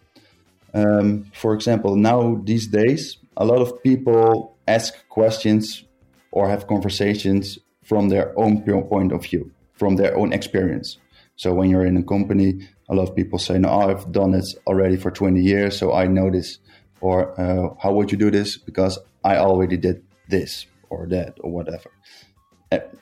Um, 0.74 1.26
for 1.34 1.54
example, 1.54 1.96
now 1.96 2.42
these 2.44 2.68
days, 2.68 3.18
a 3.38 3.46
lot 3.46 3.62
of 3.62 3.82
people 3.84 4.56
ask 4.68 4.94
questions 5.10 5.84
or 6.32 6.50
have 6.50 6.68
conversations 6.68 7.60
from 7.84 8.10
their 8.10 8.38
own 8.38 8.62
point 8.62 9.12
of 9.12 9.24
view, 9.24 9.52
from 9.74 9.96
their 9.96 10.16
own 10.16 10.32
experience. 10.34 10.98
So 11.36 11.54
when 11.54 11.70
you're 11.70 11.86
in 11.86 11.98
a 11.98 12.04
company, 12.04 12.68
a 12.90 12.96
lot 12.96 13.10
of 13.10 13.16
people 13.16 13.40
say, 13.40 13.58
"No, 13.58 13.70
I've 13.70 14.12
done 14.12 14.34
it 14.34 14.46
already 14.68 14.98
for 14.98 15.10
20 15.10 15.42
years, 15.42 15.78
so 15.78 15.94
I 15.94 16.06
know 16.08 16.30
this." 16.30 16.60
Or 17.02 17.40
uh, 17.40 17.74
how 17.82 17.94
would 17.94 18.12
you 18.12 18.18
do 18.18 18.32
this? 18.32 18.58
Because 18.58 19.00
i 19.24 19.38
already 19.38 19.78
did 19.78 20.04
this 20.30 20.66
or 20.90 21.08
that 21.08 21.38
or 21.42 21.52
whatever. 21.52 21.90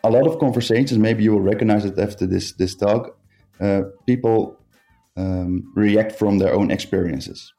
A 0.04 0.10
lot 0.10 0.25
of 0.25 0.39
conversations 0.39 0.98
maybe 0.98 1.24
you 1.24 1.34
will 1.34 1.42
recognize 1.42 1.84
it 1.84 2.00
after 2.00 2.25
this 2.25 2.54
this 2.54 2.74
talk. 2.75 3.18
Uh, 3.60 3.82
people 4.06 4.58
um, 5.18 5.72
react 5.75 6.13
from 6.13 6.38
their 6.38 6.54
own 6.54 6.72
experiences. 6.72 7.54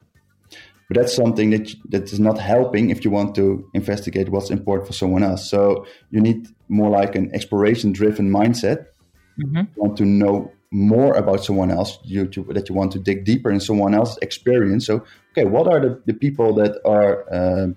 But 0.88 0.96
that's 0.96 1.14
something 1.14 1.50
that 1.50 1.74
that 1.90 2.04
is 2.04 2.18
not 2.18 2.38
helping 2.38 2.88
if 2.88 3.04
you 3.04 3.10
want 3.10 3.34
to 3.34 3.68
investigate 3.74 4.30
what's 4.30 4.50
important 4.50 4.86
for 4.86 4.94
someone 4.94 5.22
else. 5.22 5.50
So 5.50 5.86
you 6.10 6.20
need 6.20 6.48
more 6.68 6.90
like 6.90 7.14
an 7.14 7.30
exploration 7.34 7.92
driven 7.92 8.30
mindset. 8.30 8.86
Mm-hmm. 9.38 9.56
you 9.56 9.82
want 9.82 9.96
to 9.98 10.04
know 10.04 10.50
more 10.70 11.14
about 11.14 11.44
someone 11.44 11.70
else 11.70 11.98
you 12.02 12.26
to, 12.26 12.42
that 12.50 12.68
you 12.68 12.74
want 12.74 12.92
to 12.92 12.98
dig 12.98 13.24
deeper 13.24 13.50
in 13.50 13.60
someone 13.60 13.94
else's 13.94 14.18
experience. 14.20 14.86
So 14.86 15.04
okay 15.38 15.48
what 15.48 15.66
are 15.66 15.80
the, 15.80 16.02
the 16.06 16.14
people 16.14 16.54
that 16.54 16.80
are 16.84 17.24
uh, 17.32 17.68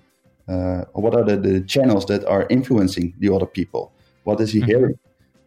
uh, 0.48 0.84
what 0.92 1.14
are 1.14 1.24
the, 1.24 1.36
the, 1.36 1.60
channels 1.60 2.04
that 2.06 2.24
are 2.26 2.46
influencing 2.50 3.14
the 3.20 3.32
other 3.32 3.46
people? 3.46 3.92
What 4.24 4.40
is 4.40 4.52
he 4.52 4.58
mm-hmm. 4.58 4.68
hearing? 4.68 4.98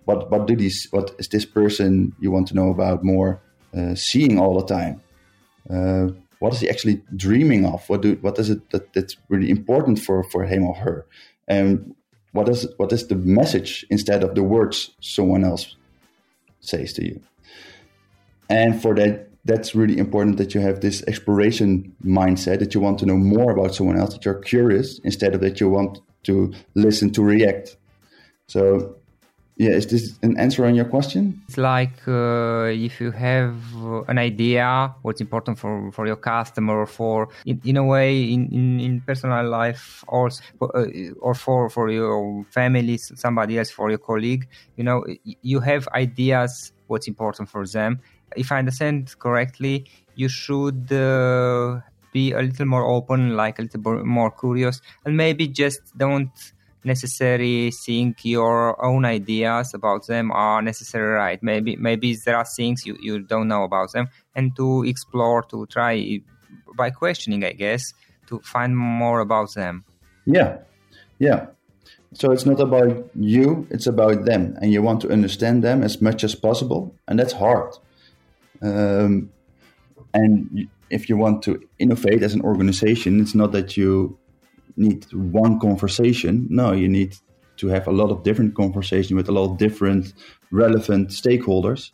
What 0.05 0.31
what 0.31 0.47
did 0.47 0.59
he 0.59 0.71
what 0.91 1.15
is 1.17 1.27
this 1.27 1.45
person 1.45 2.15
you 2.19 2.31
want 2.31 2.47
to 2.49 2.55
know 2.55 2.69
about 2.69 3.03
more 3.03 3.41
uh, 3.75 3.95
seeing 3.95 4.39
all 4.39 4.59
the 4.59 4.65
time? 4.65 5.01
Uh, 5.69 6.13
what 6.39 6.53
is 6.53 6.61
he 6.61 6.69
actually 6.69 7.01
dreaming 7.15 7.65
of? 7.65 7.87
What 7.89 8.01
do 8.01 8.15
what 8.21 8.39
is 8.39 8.49
it 8.49 8.69
that, 8.69 8.93
that's 8.93 9.17
really 9.29 9.49
important 9.49 9.99
for 9.99 10.23
for 10.23 10.45
him 10.45 10.63
or 10.63 10.75
her? 10.75 11.05
And 11.47 11.95
what 12.31 12.47
is 12.49 12.67
what 12.77 12.93
is 12.93 13.07
the 13.07 13.15
message 13.15 13.85
instead 13.89 14.23
of 14.23 14.35
the 14.35 14.43
words 14.43 14.91
someone 15.01 15.43
else 15.43 15.75
says 16.59 16.93
to 16.93 17.05
you? 17.05 17.19
And 18.47 18.79
for 18.79 18.93
that, 18.95 19.27
that's 19.45 19.75
really 19.75 19.97
important 19.97 20.37
that 20.37 20.53
you 20.55 20.61
have 20.61 20.81
this 20.81 21.03
exploration 21.07 21.95
mindset 22.03 22.59
that 22.59 22.73
you 22.73 22.81
want 22.81 22.99
to 22.99 23.05
know 23.05 23.15
more 23.15 23.51
about 23.51 23.75
someone 23.75 23.97
else, 23.97 24.13
that 24.13 24.25
you're 24.25 24.41
curious 24.41 24.99
instead 24.99 25.35
of 25.35 25.41
that 25.41 25.59
you 25.59 25.69
want 25.69 25.99
to 26.23 26.51
listen 26.73 27.11
to 27.11 27.21
react. 27.21 27.77
So, 28.47 28.95
yeah, 29.57 29.69
is 29.69 29.87
this 29.87 30.17
an 30.21 30.37
answer 30.37 30.65
on 30.65 30.75
your 30.75 30.85
question? 30.85 31.41
It's 31.47 31.57
like 31.57 32.07
uh, 32.07 32.65
if 32.65 32.99
you 32.99 33.11
have 33.11 33.55
an 34.07 34.17
idea 34.17 34.93
what's 35.03 35.21
important 35.21 35.59
for, 35.59 35.91
for 35.91 36.07
your 36.07 36.17
customer, 36.17 36.85
for 36.87 37.29
in, 37.45 37.61
in 37.63 37.77
a 37.77 37.83
way 37.83 38.23
in, 38.23 38.49
in, 38.51 38.79
in 38.79 39.01
personal 39.01 39.47
life, 39.47 40.03
or 40.07 40.29
uh, 40.61 40.85
or 41.21 41.35
for 41.35 41.69
for 41.69 41.89
your 41.89 42.43
family, 42.49 42.97
somebody 42.97 43.57
else, 43.57 43.69
for 43.71 43.89
your 43.89 43.99
colleague. 43.99 44.47
You 44.75 44.83
know, 44.83 45.05
you 45.23 45.61
have 45.61 45.87
ideas 45.89 46.73
what's 46.87 47.07
important 47.07 47.49
for 47.49 47.65
them, 47.65 48.01
if 48.35 48.51
I 48.51 48.59
understand 48.59 49.15
correctly, 49.19 49.85
you 50.15 50.29
should 50.29 50.91
uh, 50.91 51.81
be 52.13 52.31
a 52.31 52.41
little 52.41 52.65
more 52.65 52.85
open, 52.85 53.35
like 53.35 53.59
a 53.59 53.63
little 53.63 54.05
more 54.05 54.31
curious, 54.31 54.81
and 55.05 55.17
maybe 55.17 55.47
just 55.47 55.81
don't 55.97 56.31
necessarily 56.85 57.71
think 57.71 58.23
your 58.23 58.83
own 58.83 59.05
ideas 59.05 59.73
about 59.73 60.07
them 60.07 60.31
are 60.31 60.61
necessarily 60.61 61.13
right. 61.13 61.43
Maybe 61.43 61.75
maybe 61.75 62.15
there 62.15 62.37
are 62.37 62.45
things 62.45 62.85
you, 62.85 62.95
you 63.01 63.19
don't 63.19 63.47
know 63.47 63.63
about 63.63 63.91
them, 63.91 64.07
and 64.35 64.55
to 64.55 64.83
explore, 64.83 65.43
to 65.43 65.65
try 65.65 66.21
by 66.75 66.91
questioning, 66.91 67.43
I 67.43 67.53
guess, 67.53 67.93
to 68.27 68.39
find 68.39 68.77
more 68.77 69.19
about 69.19 69.53
them. 69.53 69.83
Yeah, 70.25 70.59
yeah. 71.19 71.47
So 72.13 72.31
it's 72.31 72.45
not 72.45 72.59
about 72.59 73.09
you; 73.15 73.67
it's 73.69 73.87
about 73.87 74.25
them, 74.25 74.57
and 74.61 74.71
you 74.71 74.81
want 74.81 75.01
to 75.01 75.11
understand 75.11 75.63
them 75.63 75.83
as 75.83 76.01
much 76.01 76.23
as 76.23 76.35
possible, 76.35 76.95
and 77.07 77.19
that's 77.19 77.33
hard. 77.33 77.75
Um, 78.61 79.31
and 80.13 80.67
if 80.89 81.09
you 81.09 81.17
want 81.17 81.43
to 81.43 81.61
innovate 81.79 82.23
as 82.23 82.33
an 82.33 82.41
organization, 82.41 83.19
it's 83.19 83.35
not 83.35 83.51
that 83.51 83.75
you 83.75 84.17
need 84.77 85.05
one 85.13 85.59
conversation. 85.59 86.47
No, 86.49 86.71
you 86.71 86.87
need 86.87 87.15
to 87.57 87.67
have 87.67 87.87
a 87.87 87.91
lot 87.91 88.11
of 88.11 88.23
different 88.23 88.55
conversations 88.55 89.13
with 89.13 89.29
a 89.29 89.31
lot 89.31 89.51
of 89.51 89.57
different 89.57 90.13
relevant 90.51 91.09
stakeholders. 91.09 91.91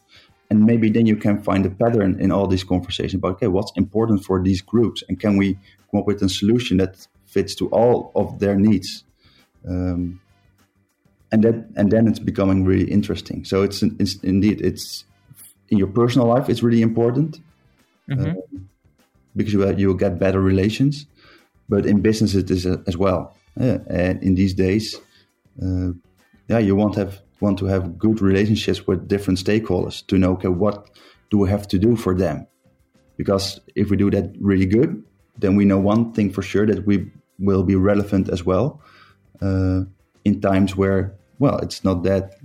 And 0.50 0.66
maybe 0.66 0.90
then 0.90 1.06
you 1.06 1.16
can 1.16 1.42
find 1.42 1.66
a 1.66 1.70
pattern 1.70 2.20
in 2.20 2.32
all 2.32 2.48
these 2.48 2.64
conversations 2.64 3.16
about, 3.16 3.34
okay, 3.34 3.48
what's 3.48 3.72
important 3.78 4.26
for 4.26 4.44
these 4.44 4.62
groups? 4.62 5.04
And 5.08 5.20
can 5.20 5.38
we 5.38 5.54
come 5.90 6.02
up 6.02 6.08
with 6.08 6.22
a 6.22 6.30
solution 6.30 6.78
that 6.78 7.08
fits 7.26 7.56
to 7.56 7.70
all 7.70 8.12
of 8.16 8.40
their 8.40 8.56
needs? 8.56 9.06
Um, 9.68 10.20
and 11.32 11.44
that, 11.44 11.70
and 11.78 11.90
then 11.90 12.08
it's 12.08 12.20
becoming 12.20 12.66
really 12.66 12.92
interesting. 12.92 13.46
So 13.46 13.64
it's, 13.64 13.82
it's 13.82 14.16
indeed, 14.16 14.60
it's 14.60 15.06
in 15.72 15.78
your 15.78 15.88
personal 15.88 16.28
life 16.28 16.50
it's 16.50 16.62
really 16.62 16.82
important 16.82 17.40
mm-hmm. 18.10 18.30
uh, 18.30 18.60
because 19.36 19.54
you 19.54 19.68
you 19.76 19.88
will 19.88 19.96
get 19.96 20.20
better 20.20 20.42
relations 20.42 21.08
but 21.70 21.86
in 21.86 22.02
business 22.02 22.36
it 22.36 22.52
is 22.52 22.66
uh, 22.66 22.78
as 22.88 22.98
well 22.98 23.36
yeah, 23.60 23.80
and 23.90 24.22
in 24.22 24.36
these 24.36 24.54
days 24.54 25.00
uh, 25.64 25.92
yeah 26.48 26.60
you 26.60 26.76
want 26.76 26.96
have 26.96 27.22
want 27.40 27.58
to 27.58 27.66
have 27.66 27.98
good 27.98 28.22
relationships 28.22 28.86
with 28.86 29.08
different 29.08 29.40
stakeholders 29.40 30.06
to 30.06 30.18
know 30.18 30.34
okay 30.34 30.48
what 30.48 30.90
do 31.30 31.38
we 31.40 31.50
have 31.50 31.68
to 31.68 31.80
do 31.80 31.96
for 31.96 32.14
them 32.14 32.46
because 33.18 33.60
if 33.76 33.90
we 33.90 33.98
do 33.98 34.12
that 34.12 34.36
really 34.40 34.66
good 34.68 35.04
then 35.38 35.56
we 35.56 35.66
know 35.66 35.80
one 35.80 36.14
thing 36.14 36.30
for 36.30 36.42
sure 36.42 36.68
that 36.68 36.86
we 36.86 37.10
will 37.40 37.64
be 37.64 37.76
relevant 37.76 38.30
as 38.30 38.46
well 38.46 38.80
uh, 39.42 39.82
in 40.24 40.40
times 40.42 40.76
where 40.76 41.16
well 41.40 41.58
it's 41.60 41.84
not 41.84 42.04
that 42.04 42.36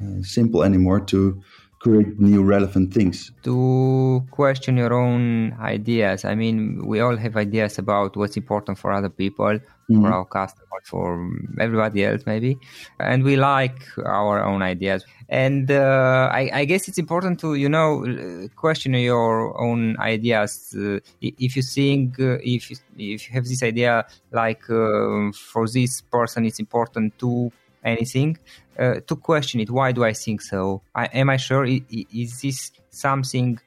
uh, 0.00 0.22
simple 0.22 0.64
anymore 0.64 1.00
to 1.00 1.40
create 1.84 2.18
new 2.18 2.42
relevant 2.42 2.94
things. 2.94 3.30
To 3.42 4.24
question 4.30 4.78
your 4.78 4.94
own 4.94 5.52
ideas. 5.60 6.24
I 6.24 6.34
mean, 6.34 6.86
we 6.86 7.00
all 7.00 7.16
have 7.16 7.36
ideas 7.36 7.78
about 7.78 8.16
what's 8.16 8.38
important 8.38 8.78
for 8.78 8.90
other 8.90 9.10
people, 9.10 9.58
mm-hmm. 9.58 10.02
for 10.02 10.10
our 10.10 10.24
customers, 10.24 10.84
for 10.84 11.30
everybody 11.60 12.04
else, 12.04 12.22
maybe. 12.26 12.56
And 12.98 13.22
we 13.22 13.36
like 13.36 13.78
our 13.98 14.42
own 14.42 14.62
ideas. 14.62 15.04
And 15.28 15.70
uh, 15.70 16.30
I, 16.32 16.50
I, 16.60 16.64
guess 16.64 16.88
it's 16.88 16.98
important 16.98 17.38
to, 17.40 17.54
you 17.54 17.68
know, 17.68 18.48
question 18.56 18.94
your 18.94 19.60
own 19.60 19.98
ideas. 19.98 20.74
Uh, 20.74 21.00
if 21.20 21.56
you 21.56 21.62
think, 21.62 22.18
uh, 22.18 22.38
if, 22.42 22.70
you, 22.70 22.76
if 22.96 23.28
you 23.28 23.34
have 23.34 23.44
this 23.44 23.62
idea, 23.62 24.06
like 24.32 24.62
uh, 24.70 25.32
for 25.32 25.68
this 25.68 26.00
person, 26.00 26.46
it's 26.46 26.60
important 26.60 27.18
to 27.18 27.52
anything 27.84 28.38
uh, 28.78 29.00
to 29.06 29.16
question 29.16 29.60
it. 29.60 29.70
Why 29.70 29.92
do 29.92 30.04
I 30.04 30.12
think 30.12 30.42
so? 30.42 30.82
I, 30.94 31.06
am 31.06 31.30
I 31.30 31.36
sure? 31.36 31.64
Is, 31.64 31.82
is 31.90 32.40
this 32.40 32.72
something 32.90 33.58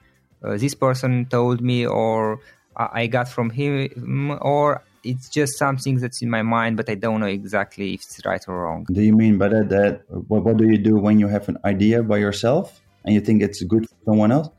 uh, 0.43 0.57
this 0.57 0.73
person 0.73 1.25
told 1.25 1.61
me, 1.61 1.85
or 1.85 2.39
I 2.75 3.07
got 3.07 3.27
from 3.27 3.49
him, 3.49 4.37
or 4.41 4.83
it's 5.03 5.29
just 5.29 5.57
something 5.57 5.97
that's 5.99 6.21
in 6.21 6.29
my 6.29 6.41
mind, 6.41 6.77
but 6.77 6.89
I 6.89 6.95
don't 6.95 7.19
know 7.19 7.27
exactly 7.27 7.93
if 7.93 8.01
it's 8.01 8.25
right 8.25 8.43
or 8.47 8.63
wrong. 8.63 8.85
Do 8.91 9.01
you 9.01 9.15
mean 9.15 9.37
by 9.37 9.47
that 9.49 9.69
that 9.69 10.01
what, 10.27 10.43
what 10.43 10.57
do 10.57 10.65
you 10.65 10.77
do 10.77 10.97
when 10.97 11.19
you 11.19 11.27
have 11.27 11.47
an 11.49 11.57
idea 11.65 12.03
by 12.03 12.17
yourself 12.17 12.81
and 13.05 13.13
you 13.13 13.21
think 13.21 13.41
it's 13.41 13.63
good 13.63 13.87
for 13.89 13.95
someone 14.05 14.31
else? 14.31 14.49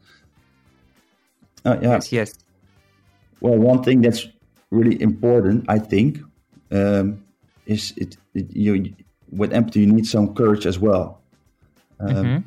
Uh, 1.65 1.77
yeah. 1.83 1.93
Yes. 1.93 2.13
Yes. 2.13 2.35
Well, 3.41 3.57
one 3.57 3.83
thing 3.83 4.01
that's 4.01 4.27
really 4.71 5.01
important, 5.01 5.67
I 5.69 5.79
think, 5.79 6.19
um, 6.73 7.25
is 7.67 7.93
it, 7.97 8.17
it, 8.35 8.55
you 8.57 8.95
with 9.31 9.53
empathy 9.53 9.81
you 9.81 9.87
need 9.87 10.07
some 10.07 10.35
courage 10.35 10.67
as 10.67 10.79
well. 10.79 11.21
Um, 12.01 12.09
mm-hmm. 12.09 12.39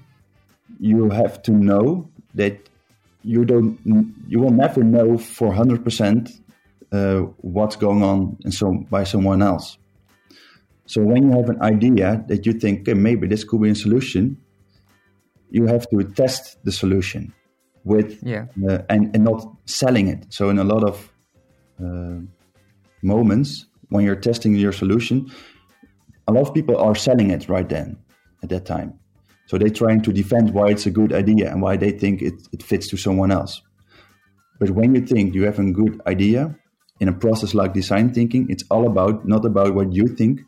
You 0.80 1.10
have 1.10 1.42
to 1.44 1.52
know 1.52 2.10
that 2.36 2.70
you 3.24 3.46
don't 3.46 3.78
you 4.28 4.40
will 4.40 4.52
never 4.52 4.84
know 4.84 5.18
for 5.18 5.54
hundred 5.54 5.84
percent 5.84 6.30
uh, 6.92 7.20
what's 7.38 7.76
going 7.76 8.04
on 8.04 8.38
in 8.46 8.52
some 8.52 8.84
by 8.84 9.04
someone 9.04 9.42
else. 9.42 9.78
So 10.86 11.02
when 11.02 11.30
you 11.30 11.38
have 11.38 11.50
an 11.50 11.62
idea 11.62 12.24
that 12.28 12.46
you 12.46 12.54
think 12.54 12.82
okay, 12.82 12.94
maybe 12.94 13.28
this 13.28 13.44
could 13.44 13.62
be 13.62 13.70
a 13.70 13.76
solution, 13.76 14.38
you 15.50 15.68
have 15.68 15.90
to 15.90 16.04
test 16.04 16.58
the 16.64 16.72
solution 16.72 17.34
with 17.84 18.20
yeah. 18.24 18.46
uh, 18.68 18.80
and, 18.90 19.16
and 19.16 19.24
not 19.24 19.46
selling 19.66 20.08
it. 20.08 20.26
So 20.30 20.50
in 20.50 20.60
a 20.60 20.64
lot 20.64 20.84
of 20.84 21.12
uh, 21.84 22.20
moments 23.02 23.66
when 23.90 24.06
you're 24.06 24.16
testing 24.16 24.56
your 24.56 24.72
solution, 24.72 25.32
a 26.32 26.34
lot 26.34 26.48
of 26.48 26.54
people 26.54 26.78
are 26.78 26.96
selling 26.96 27.30
it 27.30 27.50
right 27.50 27.68
then 27.68 27.98
at 28.42 28.50
that 28.50 28.66
time. 28.66 28.98
So 29.48 29.58
they're 29.58 29.70
trying 29.70 30.02
to 30.04 30.14
defend 30.14 30.54
why 30.54 30.70
it's 30.70 30.86
a 30.86 30.92
good 30.92 31.12
idea 31.12 31.52
and 31.52 31.62
why 31.62 31.76
they 31.76 31.92
think 31.92 32.22
it, 32.22 32.36
it 32.54 32.64
fits 32.64 32.88
to 32.90 32.98
someone 32.98 33.32
else. 33.32 33.62
But 34.60 34.70
when 34.70 34.96
you 34.96 35.06
think 35.06 35.36
you 35.36 35.44
have 35.44 35.60
a 35.60 35.72
good 35.72 36.02
idea 36.08 36.56
in 37.02 37.10
a 37.10 37.14
process 37.14 37.54
like 37.54 37.74
design 37.74 38.14
thinking, 38.14 38.50
it's 38.50 38.64
all 38.72 38.88
about 38.88 39.28
not 39.28 39.44
about 39.44 39.76
what 39.76 39.92
you 39.92 40.08
think 40.08 40.42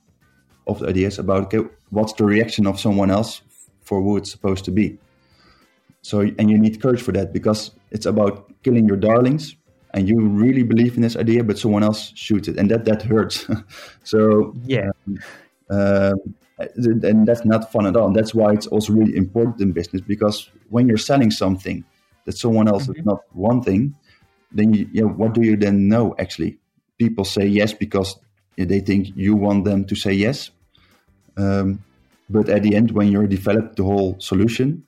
of 0.67 0.79
the 0.79 0.87
ideas, 0.87 1.19
about 1.19 1.53
okay, 1.53 1.67
what's 1.89 2.13
the 2.13 2.23
reaction 2.23 2.65
of 2.65 2.79
someone 2.79 3.11
else 3.11 3.41
for 3.81 4.01
who 4.01 4.15
it's 4.15 4.31
supposed 4.31 4.63
to 4.65 4.71
be. 4.71 4.97
So, 6.01 6.21
and 6.21 6.49
you 6.49 6.57
need 6.57 6.81
courage 6.81 7.01
for 7.01 7.11
that 7.13 7.33
because 7.33 7.71
it's 7.91 8.05
about 8.05 8.51
killing 8.63 8.87
your 8.87 8.97
darlings 8.97 9.55
and 9.93 10.07
you 10.07 10.19
really 10.19 10.63
believe 10.63 10.95
in 10.95 11.01
this 11.01 11.15
idea, 11.15 11.43
but 11.43 11.57
someone 11.57 11.83
else 11.83 12.11
shoots 12.15 12.47
it, 12.47 12.57
and 12.57 12.69
that 12.71 12.85
that 12.85 13.03
hurts. 13.03 13.47
so 14.03 14.53
yeah, 14.65 14.89
um, 15.07 15.19
and 15.69 17.27
that's 17.27 17.45
not 17.45 17.71
fun 17.71 17.85
at 17.85 17.95
all. 17.95 18.07
And 18.07 18.15
that's 18.15 18.33
why 18.33 18.53
it's 18.53 18.67
also 18.67 18.93
really 18.93 19.15
important 19.15 19.61
in 19.61 19.71
business 19.71 20.01
because 20.01 20.49
when 20.69 20.87
you're 20.87 20.97
selling 20.97 21.31
something 21.31 21.83
that 22.25 22.37
someone 22.37 22.67
else 22.67 22.83
mm-hmm. 22.83 22.99
is 22.99 23.05
not 23.05 23.21
wanting, 23.33 23.95
then 24.51 24.73
you, 24.73 24.89
you 24.91 25.01
know, 25.01 25.09
what 25.09 25.33
do 25.33 25.41
you 25.41 25.55
then 25.57 25.87
know 25.87 26.15
actually? 26.19 26.57
People 26.97 27.25
say 27.25 27.45
yes 27.45 27.73
because 27.73 28.19
they 28.55 28.79
think 28.79 29.09
you 29.15 29.35
want 29.35 29.65
them 29.65 29.85
to 29.85 29.95
say 29.95 30.13
yes. 30.13 30.51
Um, 31.37 31.83
but 32.29 32.49
at 32.49 32.63
the 32.63 32.75
end, 32.75 32.91
when 32.91 33.11
you're 33.11 33.27
developed 33.27 33.75
the 33.75 33.83
whole 33.83 34.15
solution, 34.19 34.85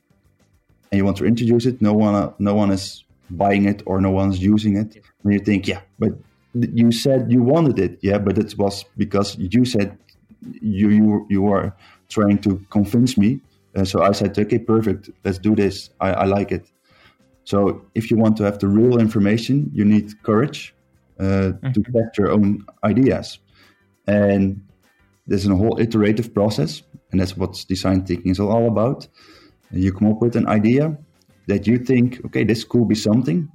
and 0.91 0.97
you 0.97 1.05
want 1.05 1.17
to 1.17 1.25
introduce 1.25 1.65
it, 1.65 1.81
no 1.81 1.93
one 1.93 2.33
no 2.39 2.53
one 2.53 2.71
is 2.71 3.03
buying 3.29 3.65
it 3.65 3.81
or 3.85 3.99
no 3.99 4.11
one's 4.11 4.39
using 4.39 4.77
it. 4.77 4.95
And 5.23 5.33
you 5.33 5.39
think, 5.39 5.67
yeah, 5.67 5.81
but 5.99 6.13
you 6.53 6.91
said 6.91 7.31
you 7.31 7.41
wanted 7.43 7.79
it, 7.79 7.99
yeah, 8.01 8.19
but 8.19 8.37
it 8.37 8.57
was 8.57 8.85
because 8.97 9.35
you 9.37 9.65
said 9.65 9.97
you 10.41 10.89
you 10.89 11.25
you 11.29 11.41
were 11.41 11.73
trying 12.09 12.39
to 12.39 12.63
convince 12.69 13.17
me. 13.17 13.41
Uh, 13.75 13.83
so 13.83 14.01
I 14.01 14.13
said, 14.13 14.37
okay, 14.37 14.59
perfect, 14.59 15.09
let's 15.23 15.37
do 15.37 15.55
this. 15.55 15.89
I, 15.99 16.11
I 16.11 16.25
like 16.25 16.51
it. 16.51 16.65
So 17.43 17.85
if 17.93 18.09
you 18.09 18.17
want 18.17 18.37
to 18.37 18.43
have 18.43 18.59
the 18.59 18.67
real 18.67 18.99
information, 18.99 19.69
you 19.73 19.85
need 19.85 20.21
courage 20.23 20.73
uh, 21.19 21.23
mm-hmm. 21.23 21.71
to 21.71 21.83
test 21.83 22.17
your 22.17 22.31
own 22.31 22.65
ideas, 22.83 23.39
and 24.07 24.61
there's 25.27 25.47
a 25.47 25.55
whole 25.55 25.79
iterative 25.79 26.33
process, 26.33 26.83
and 27.11 27.19
that's 27.19 27.35
what 27.35 27.65
design 27.67 28.05
thinking 28.05 28.31
is 28.31 28.39
all 28.39 28.67
about 28.67 29.07
you 29.71 29.91
come 29.91 30.11
up 30.11 30.21
with 30.21 30.35
an 30.35 30.47
idea 30.47 30.97
that 31.47 31.67
you 31.67 31.77
think, 31.77 32.23
okay, 32.25 32.43
this 32.43 32.63
could 32.63 32.87
be 32.87 32.95
something, 32.95 33.49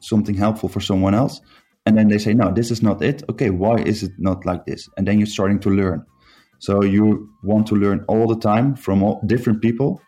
something 0.00 0.34
helpful 0.34 0.68
for 0.68 0.80
someone 0.80 1.14
else. 1.14 1.40
And 1.86 1.96
then 1.96 2.08
they 2.08 2.18
say, 2.18 2.34
no, 2.34 2.52
this 2.52 2.70
is 2.70 2.82
not 2.82 3.02
it. 3.02 3.22
Okay, 3.30 3.50
why 3.50 3.76
is 3.76 4.02
it 4.02 4.12
not 4.18 4.44
like 4.44 4.66
this? 4.66 4.88
And 4.96 5.06
then 5.06 5.18
you're 5.18 5.26
starting 5.26 5.60
to 5.60 5.70
learn. 5.70 6.04
So 6.58 6.82
you 6.82 7.30
want 7.42 7.66
to 7.68 7.74
learn 7.74 8.04
all 8.08 8.26
the 8.26 8.38
time 8.38 8.74
from 8.74 9.02
all 9.02 9.20
different 9.26 9.62
people 9.62 10.00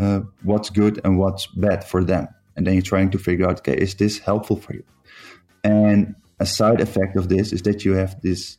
uh, 0.00 0.20
what's 0.44 0.70
good 0.70 1.00
and 1.04 1.18
what's 1.18 1.46
bad 1.46 1.84
for 1.84 2.02
them. 2.02 2.26
And 2.56 2.66
then 2.66 2.74
you're 2.74 2.82
trying 2.82 3.10
to 3.10 3.18
figure 3.18 3.46
out, 3.48 3.58
okay, 3.58 3.74
is 3.74 3.94
this 3.94 4.18
helpful 4.18 4.56
for 4.56 4.74
you? 4.74 4.84
And 5.62 6.14
a 6.38 6.46
side 6.46 6.80
effect 6.80 7.16
of 7.16 7.28
this 7.28 7.52
is 7.52 7.62
that 7.62 7.84
you 7.84 7.92
have 7.94 8.20
this 8.22 8.58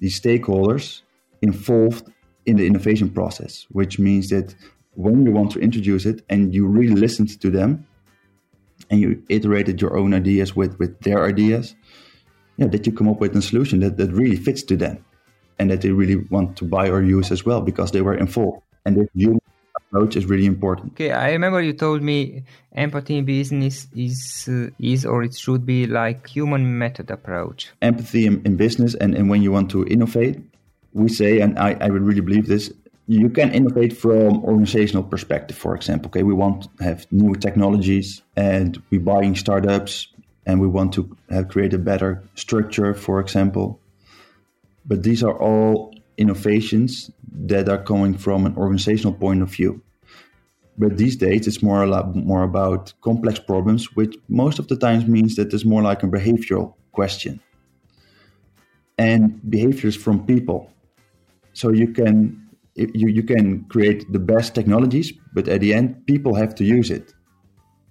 these 0.00 0.18
stakeholders 0.18 1.02
involved 1.42 2.10
in 2.46 2.56
the 2.56 2.66
innovation 2.66 3.10
process, 3.10 3.66
which 3.70 3.98
means 3.98 4.28
that 4.30 4.54
when 4.94 5.26
you 5.26 5.32
want 5.32 5.50
to 5.52 5.58
introduce 5.60 6.06
it 6.06 6.22
and 6.30 6.54
you 6.54 6.66
really 6.66 6.94
listened 6.94 7.40
to 7.40 7.50
them 7.50 7.86
and 8.90 9.00
you 9.00 9.22
iterated 9.28 9.80
your 9.82 9.98
own 9.98 10.14
ideas 10.14 10.56
with, 10.56 10.78
with 10.78 10.98
their 11.00 11.24
ideas, 11.24 11.74
yeah, 12.56 12.68
that 12.68 12.86
you 12.86 12.92
come 12.92 13.08
up 13.08 13.20
with 13.20 13.36
a 13.36 13.42
solution 13.42 13.80
that, 13.80 13.96
that 13.98 14.10
really 14.12 14.36
fits 14.36 14.62
to 14.62 14.76
them 14.76 15.04
and 15.58 15.70
that 15.70 15.80
they 15.80 15.90
really 15.90 16.16
want 16.16 16.56
to 16.56 16.64
buy 16.64 16.88
or 16.88 17.02
use 17.02 17.30
as 17.30 17.44
well 17.44 17.60
because 17.60 17.92
they 17.92 18.02
were 18.02 18.14
involved. 18.14 18.62
And 18.84 18.96
this 18.96 19.08
human 19.14 19.40
approach 19.76 20.16
is 20.16 20.26
really 20.26 20.46
important. 20.46 20.92
Okay, 20.92 21.12
I 21.12 21.32
remember 21.32 21.60
you 21.60 21.72
told 21.72 22.02
me 22.02 22.44
empathy 22.74 23.18
in 23.18 23.24
business 23.24 23.86
is 23.94 24.48
uh, 24.48 24.70
is 24.78 25.04
or 25.04 25.22
it 25.22 25.34
should 25.34 25.64
be 25.66 25.86
like 25.86 26.28
human 26.28 26.78
method 26.78 27.10
approach. 27.10 27.70
Empathy 27.82 28.26
in, 28.26 28.42
in 28.44 28.56
business 28.56 28.94
and, 28.94 29.14
and 29.14 29.28
when 29.28 29.42
you 29.42 29.52
want 29.52 29.70
to 29.70 29.86
innovate, 29.86 30.40
we 30.92 31.08
say, 31.08 31.40
and 31.40 31.58
I, 31.58 31.76
I 31.80 31.90
would 31.90 32.02
really 32.02 32.20
believe 32.20 32.46
this, 32.46 32.72
you 33.08 33.30
can 33.30 33.50
innovate 33.52 33.96
from 33.96 34.44
organizational 34.44 35.02
perspective 35.02 35.56
for 35.56 35.74
example 35.74 36.08
okay 36.08 36.22
we 36.22 36.34
want 36.34 36.64
to 36.64 36.84
have 36.84 37.06
new 37.10 37.34
technologies 37.34 38.22
and 38.36 38.80
we're 38.90 39.00
buying 39.00 39.34
startups 39.34 40.08
and 40.44 40.60
we 40.60 40.68
want 40.68 40.92
to 40.92 41.16
have 41.30 41.48
create 41.48 41.72
a 41.72 41.78
better 41.78 42.22
structure 42.34 42.92
for 42.92 43.18
example 43.18 43.80
but 44.88 45.02
these 45.02 45.22
are 45.22 45.38
all 45.38 45.94
innovations 46.16 47.10
that 47.46 47.68
are 47.68 47.82
coming 47.82 48.16
from 48.16 48.46
an 48.46 48.56
organizational 48.56 49.12
point 49.12 49.42
of 49.42 49.50
view. 49.50 49.80
But 50.78 50.96
these 50.96 51.16
days 51.16 51.46
it's 51.46 51.62
more 51.62 51.82
a 51.82 51.86
lot 51.86 52.14
more 52.16 52.42
about 52.42 52.92
complex 53.02 53.38
problems 53.38 53.94
which 53.96 54.16
most 54.28 54.58
of 54.58 54.68
the 54.68 54.76
times 54.76 55.06
means 55.06 55.36
that 55.36 55.52
it's 55.52 55.64
more 55.64 55.82
like 55.82 56.02
a 56.02 56.06
behavioral 56.06 56.74
question. 56.92 57.40
And 58.96 59.40
behaviors 59.48 59.96
from 59.96 60.26
people. 60.26 60.72
So 61.52 61.72
you 61.72 61.92
can 61.92 62.48
you, 62.74 63.08
you 63.08 63.22
can 63.22 63.64
create 63.64 64.10
the 64.12 64.20
best 64.20 64.54
technologies, 64.54 65.12
but 65.34 65.48
at 65.48 65.60
the 65.60 65.74
end, 65.74 66.06
people 66.06 66.34
have 66.36 66.54
to 66.56 66.64
use 66.64 66.90
it. 66.90 67.12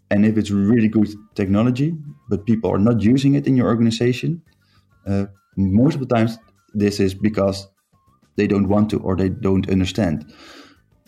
And 0.10 0.26
if 0.26 0.38
it's 0.38 0.50
really 0.50 0.88
good 0.88 1.10
technology, 1.36 1.94
but 2.30 2.46
people 2.46 2.72
are 2.72 2.80
not 2.80 3.02
using 3.02 3.36
it 3.36 3.48
in 3.48 3.58
your 3.58 3.68
organization, 3.68 4.42
uh, 5.06 5.26
most 5.58 5.96
of 5.96 6.00
the 6.00 6.16
times 6.16 6.38
this 6.74 7.00
is 7.00 7.14
because 7.14 7.68
they 8.36 8.48
don't 8.48 8.68
want 8.68 8.90
to 8.92 9.00
or 9.00 9.16
they 9.16 9.30
don't 9.30 9.70
understand. 9.70 10.32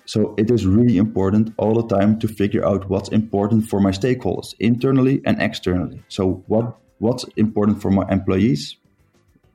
So 0.05 0.33
it 0.37 0.49
is 0.49 0.65
really 0.65 0.97
important 0.97 1.53
all 1.57 1.75
the 1.75 1.95
time 1.95 2.17
to 2.19 2.27
figure 2.27 2.65
out 2.65 2.89
what's 2.89 3.09
important 3.09 3.69
for 3.69 3.79
my 3.79 3.91
stakeholders, 3.91 4.55
internally 4.59 5.21
and 5.25 5.39
externally. 5.41 6.01
So 6.07 6.43
what 6.47 6.75
what's 6.97 7.25
important 7.35 7.81
for 7.81 7.91
my 7.91 8.05
employees 8.09 8.75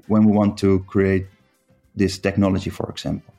when 0.07 0.25
we 0.25 0.33
want 0.33 0.57
to 0.59 0.81
create 0.81 1.27
this 1.95 2.19
technology, 2.19 2.71
for 2.71 2.89
example. 2.91 3.35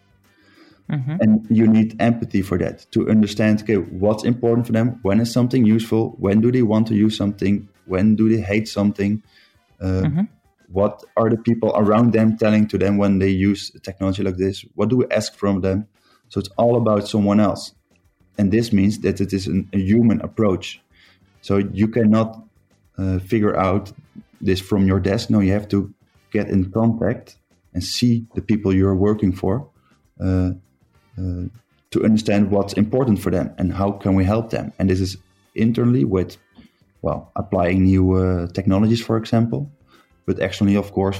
Mm-hmm. 0.89 1.15
And 1.19 1.47
you 1.49 1.67
need 1.67 1.95
empathy 1.99 2.41
for 2.41 2.57
that 2.59 2.85
to 2.91 3.09
understand 3.09 3.61
okay, 3.63 3.77
what's 3.77 4.23
important 4.23 4.67
for 4.67 4.73
them, 4.73 4.99
when 5.01 5.19
is 5.19 5.31
something 5.31 5.65
useful, 5.65 6.15
when 6.19 6.41
do 6.41 6.51
they 6.51 6.61
want 6.61 6.87
to 6.87 6.95
use 6.95 7.17
something, 7.17 7.67
when 7.85 8.15
do 8.15 8.29
they 8.29 8.41
hate 8.41 8.67
something, 8.67 9.23
uh, 9.81 10.03
mm-hmm. 10.05 10.21
What 10.69 11.03
are 11.17 11.29
the 11.29 11.37
people 11.37 11.71
around 11.75 12.13
them 12.13 12.37
telling 12.37 12.67
to 12.67 12.77
them 12.77 12.97
when 12.97 13.19
they 13.19 13.29
use 13.29 13.71
technology 13.83 14.23
like 14.23 14.37
this, 14.37 14.65
what 14.75 14.89
do 14.89 14.97
we 14.97 15.05
ask 15.11 15.35
from 15.35 15.61
them. 15.61 15.87
So 16.29 16.39
it's 16.39 16.49
all 16.57 16.75
about 16.75 17.07
someone 17.07 17.39
else. 17.39 17.73
And 18.37 18.51
this 18.51 18.73
means 18.73 18.99
that 18.99 19.21
it 19.21 19.31
is 19.33 19.47
an, 19.47 19.69
a 19.73 19.77
human 19.77 20.21
approach. 20.21 20.81
So 21.41 21.57
you 21.57 21.87
cannot 21.87 22.43
uh, 22.97 23.19
figure 23.19 23.55
out 23.55 23.91
this 24.41 24.59
from 24.59 24.87
your 24.87 24.99
desk. 24.99 25.29
No, 25.29 25.39
you 25.39 25.53
have 25.53 25.67
to 25.69 25.93
get 26.31 26.49
in 26.49 26.71
contact 26.71 27.37
and 27.73 27.83
see 27.83 28.25
the 28.35 28.41
people 28.41 28.73
you're 28.73 28.95
working 28.95 29.31
for. 29.31 29.69
Uh, 30.19 30.51
uh, 31.17 31.43
to 31.91 32.03
understand 32.03 32.51
what's 32.51 32.73
important 32.73 33.19
for 33.19 33.31
them 33.31 33.53
and 33.57 33.71
how 33.71 33.91
can 33.91 34.15
we 34.15 34.25
help 34.25 34.49
them. 34.49 34.73
And 34.77 34.89
this 34.89 34.99
is 34.99 35.15
internally 35.55 36.03
with, 36.03 36.35
well, 37.01 37.31
applying 37.37 37.85
new 37.85 38.13
uh, 38.13 38.47
technologies, 38.47 39.01
for 39.01 39.15
example, 39.15 39.71
but 40.25 40.39
externally, 40.39 40.77
of 40.77 40.91
course, 40.91 41.19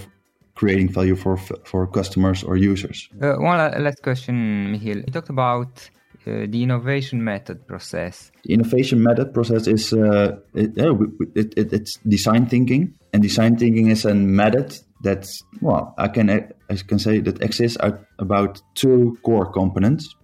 creating 0.55 0.89
value 0.89 1.15
for 1.15 1.37
for 1.65 1.87
customers 1.87 2.43
or 2.43 2.57
users. 2.57 3.09
Uh, 3.21 3.35
one 3.37 3.57
last 3.83 4.01
question, 4.01 4.35
Michiel. 4.73 5.03
You 5.05 5.11
talked 5.11 5.29
about 5.29 5.89
uh, 6.27 6.47
the 6.47 6.63
innovation 6.63 7.23
method 7.23 7.67
process. 7.67 8.31
The 8.45 8.53
innovation 8.53 9.03
method 9.03 9.33
process 9.33 9.67
is 9.67 9.93
uh, 9.93 10.37
it, 10.53 10.71
it, 11.35 11.53
it, 11.57 11.73
it's 11.73 11.99
design 12.07 12.47
thinking, 12.47 12.95
and 13.13 13.21
design 13.21 13.57
thinking 13.57 13.89
is 13.89 14.05
a 14.05 14.13
method 14.13 14.75
that's 15.03 15.43
well, 15.61 15.93
I 15.97 16.07
can 16.07 16.29
I 16.29 16.75
can 16.75 16.99
say 16.99 17.19
that 17.19 17.41
exists 17.43 17.77
about 18.17 18.61
two 18.73 19.17
core 19.23 19.51
components. 19.51 20.15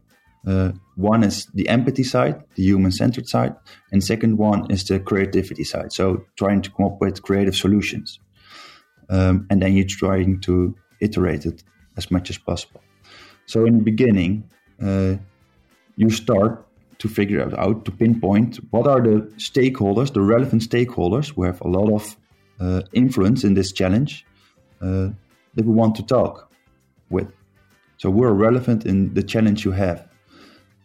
Uh, 0.48 0.72
one 0.96 1.24
is 1.24 1.46
the 1.54 1.70
empathy 1.70 2.04
side, 2.04 2.42
the 2.56 2.64
human-centered 2.64 3.28
side, 3.28 3.54
and 3.92 4.04
second 4.04 4.40
one 4.40 4.72
is 4.72 4.84
the 4.86 5.00
creativity 5.00 5.64
side. 5.64 5.94
So 5.94 6.26
trying 6.36 6.64
to 6.64 6.72
come 6.72 6.88
up 6.88 6.98
with 7.00 7.22
creative 7.22 7.56
solutions. 7.56 8.20
Um, 9.12 9.46
and 9.50 9.62
then 9.62 9.74
you're 9.74 9.86
trying 9.86 10.40
to 10.42 10.76
iterate 11.02 11.46
it 11.46 11.64
as 11.98 12.10
much 12.10 12.30
as 12.30 12.38
possible. 12.38 12.82
So 13.46 13.66
in 13.66 13.78
the 13.78 13.84
beginning, 13.84 14.50
uh, 14.82 15.18
you 15.98 16.10
start 16.10 16.66
to 17.00 17.08
figure 17.08 17.42
out, 17.44 17.54
out 17.60 17.86
to 17.86 17.92
pinpoint 17.92 18.58
what 18.72 18.88
are 18.88 19.02
the 19.02 19.22
stakeholders, 19.38 20.14
the 20.14 20.22
relevant 20.22 20.62
stakeholders 20.62 21.34
who 21.34 21.44
have 21.44 21.60
a 21.62 21.68
lot 21.68 21.92
of 21.92 22.18
uh, 22.60 22.82
influence 22.94 23.44
in 23.44 23.54
this 23.54 23.72
challenge 23.72 24.26
uh, 24.82 25.10
that 25.56 25.66
we 25.66 25.74
want 25.74 25.96
to 25.96 26.04
talk 26.04 26.52
with. 27.10 27.28
So 27.98 28.10
we're 28.10 28.32
relevant 28.32 28.86
in 28.86 29.14
the 29.14 29.24
challenge 29.24 29.66
you 29.66 29.72
have. 29.72 30.08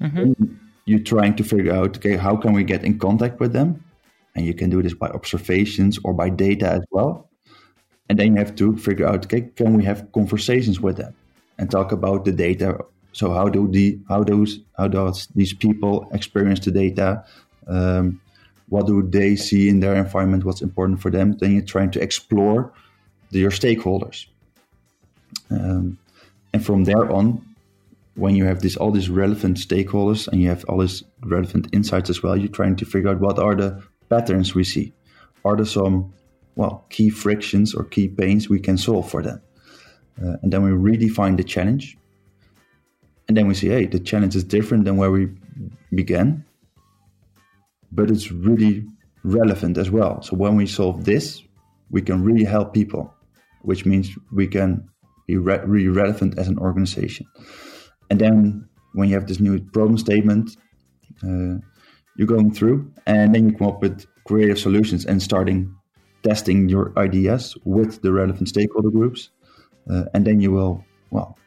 Mm-hmm. 0.00 0.32
You're 0.86 1.00
trying 1.00 1.36
to 1.36 1.44
figure 1.44 1.72
out, 1.72 1.96
okay, 1.96 2.16
how 2.16 2.36
can 2.36 2.52
we 2.52 2.64
get 2.64 2.84
in 2.84 2.98
contact 2.98 3.40
with 3.40 3.52
them? 3.52 3.84
And 4.34 4.44
you 4.44 4.54
can 4.54 4.70
do 4.70 4.82
this 4.82 4.94
by 4.94 5.08
observations 5.08 5.98
or 6.04 6.12
by 6.12 6.28
data 6.28 6.68
as 6.68 6.84
well. 6.90 7.30
And 8.08 8.18
then 8.18 8.34
you 8.34 8.38
have 8.38 8.54
to 8.56 8.76
figure 8.76 9.06
out, 9.06 9.24
okay, 9.24 9.42
can 9.56 9.74
we 9.74 9.84
have 9.84 10.10
conversations 10.12 10.80
with 10.80 10.96
them 10.96 11.14
and 11.58 11.70
talk 11.70 11.92
about 11.92 12.24
the 12.24 12.32
data? 12.32 12.78
So 13.12 13.32
how 13.32 13.48
do 13.48 13.66
the 13.68 13.98
how 14.08 14.24
those 14.24 14.60
how 14.76 14.88
does 14.88 15.26
these 15.34 15.54
people 15.54 16.08
experience 16.12 16.60
the 16.60 16.70
data? 16.70 17.24
Um, 17.66 18.20
what 18.68 18.86
do 18.86 19.02
they 19.02 19.36
see 19.36 19.68
in 19.68 19.80
their 19.80 19.94
environment? 19.94 20.44
What's 20.44 20.62
important 20.62 21.00
for 21.00 21.10
them? 21.10 21.36
Then 21.38 21.52
you're 21.52 21.62
trying 21.62 21.90
to 21.92 22.00
explore 22.00 22.72
the, 23.30 23.38
your 23.38 23.50
stakeholders, 23.50 24.26
um, 25.50 25.98
and 26.52 26.64
from 26.64 26.84
there 26.84 27.10
on, 27.10 27.44
when 28.14 28.34
you 28.36 28.44
have 28.44 28.60
this 28.60 28.76
all 28.76 28.90
these 28.90 29.08
relevant 29.08 29.56
stakeholders 29.56 30.28
and 30.28 30.40
you 30.40 30.48
have 30.48 30.64
all 30.68 30.78
these 30.78 31.02
relevant 31.22 31.68
insights 31.72 32.10
as 32.10 32.22
well, 32.22 32.36
you're 32.36 32.48
trying 32.48 32.76
to 32.76 32.84
figure 32.84 33.10
out 33.10 33.20
what 33.20 33.38
are 33.38 33.54
the 33.54 33.82
patterns 34.08 34.54
we 34.54 34.64
see. 34.64 34.92
Are 35.44 35.56
there 35.56 35.64
some 35.64 36.12
well, 36.56 36.84
key 36.90 37.10
frictions 37.10 37.74
or 37.74 37.84
key 37.84 38.08
pains 38.08 38.48
we 38.48 38.58
can 38.58 38.76
solve 38.76 39.08
for 39.08 39.22
them. 39.22 39.40
Uh, 40.20 40.36
and 40.42 40.52
then 40.52 40.62
we 40.62 40.70
redefine 40.70 41.36
the 41.36 41.44
challenge. 41.44 41.96
And 43.28 43.36
then 43.36 43.46
we 43.46 43.54
see, 43.54 43.68
hey, 43.68 43.86
the 43.86 44.00
challenge 44.00 44.34
is 44.34 44.44
different 44.44 44.84
than 44.84 44.96
where 44.96 45.10
we 45.10 45.28
began, 45.94 46.44
but 47.92 48.10
it's 48.10 48.32
really 48.32 48.86
relevant 49.22 49.76
as 49.76 49.90
well. 49.90 50.22
So 50.22 50.36
when 50.36 50.56
we 50.56 50.66
solve 50.66 51.04
this, 51.04 51.42
we 51.90 52.00
can 52.00 52.22
really 52.22 52.44
help 52.44 52.72
people, 52.72 53.12
which 53.62 53.84
means 53.84 54.10
we 54.32 54.46
can 54.46 54.88
be 55.26 55.36
re- 55.36 55.60
really 55.64 55.88
relevant 55.88 56.38
as 56.38 56.48
an 56.48 56.58
organization. 56.58 57.26
And 58.10 58.20
then 58.20 58.68
when 58.94 59.08
you 59.08 59.14
have 59.14 59.26
this 59.26 59.40
new 59.40 59.60
problem 59.60 59.98
statement, 59.98 60.56
uh, 61.22 61.58
you're 62.16 62.26
going 62.26 62.52
through, 62.52 62.90
and 63.06 63.34
then 63.34 63.50
you 63.50 63.56
come 63.56 63.66
up 63.66 63.82
with 63.82 64.06
creative 64.24 64.58
solutions 64.58 65.04
and 65.04 65.22
starting 65.22 65.75
testing 66.26 66.68
your 66.68 66.92
ideas 66.98 67.56
with 67.64 68.02
the 68.02 68.12
relevant 68.12 68.48
stakeholder 68.48 68.90
groups, 68.90 69.30
uh, 69.88 70.04
and 70.12 70.26
then 70.26 70.40
you 70.40 70.50
will 70.50 70.84
well 71.10 71.38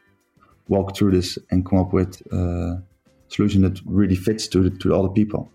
walk 0.68 0.96
through 0.96 1.10
this 1.10 1.38
and 1.50 1.66
come 1.66 1.78
up 1.78 1.92
with 1.92 2.22
a 2.32 2.82
solution 3.28 3.62
that 3.62 3.80
really 3.84 4.14
fits 4.16 4.48
to 4.48 4.62
the, 4.62 4.70
to 4.78 4.94
all 4.94 5.02
the 5.02 5.10
people. 5.10 5.50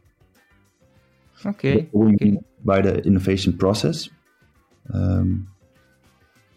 Okay. 1.46 1.90
okay. 1.94 2.38
By 2.64 2.82
the 2.82 3.02
innovation 3.02 3.58
process, 3.58 4.10
um, 4.94 5.48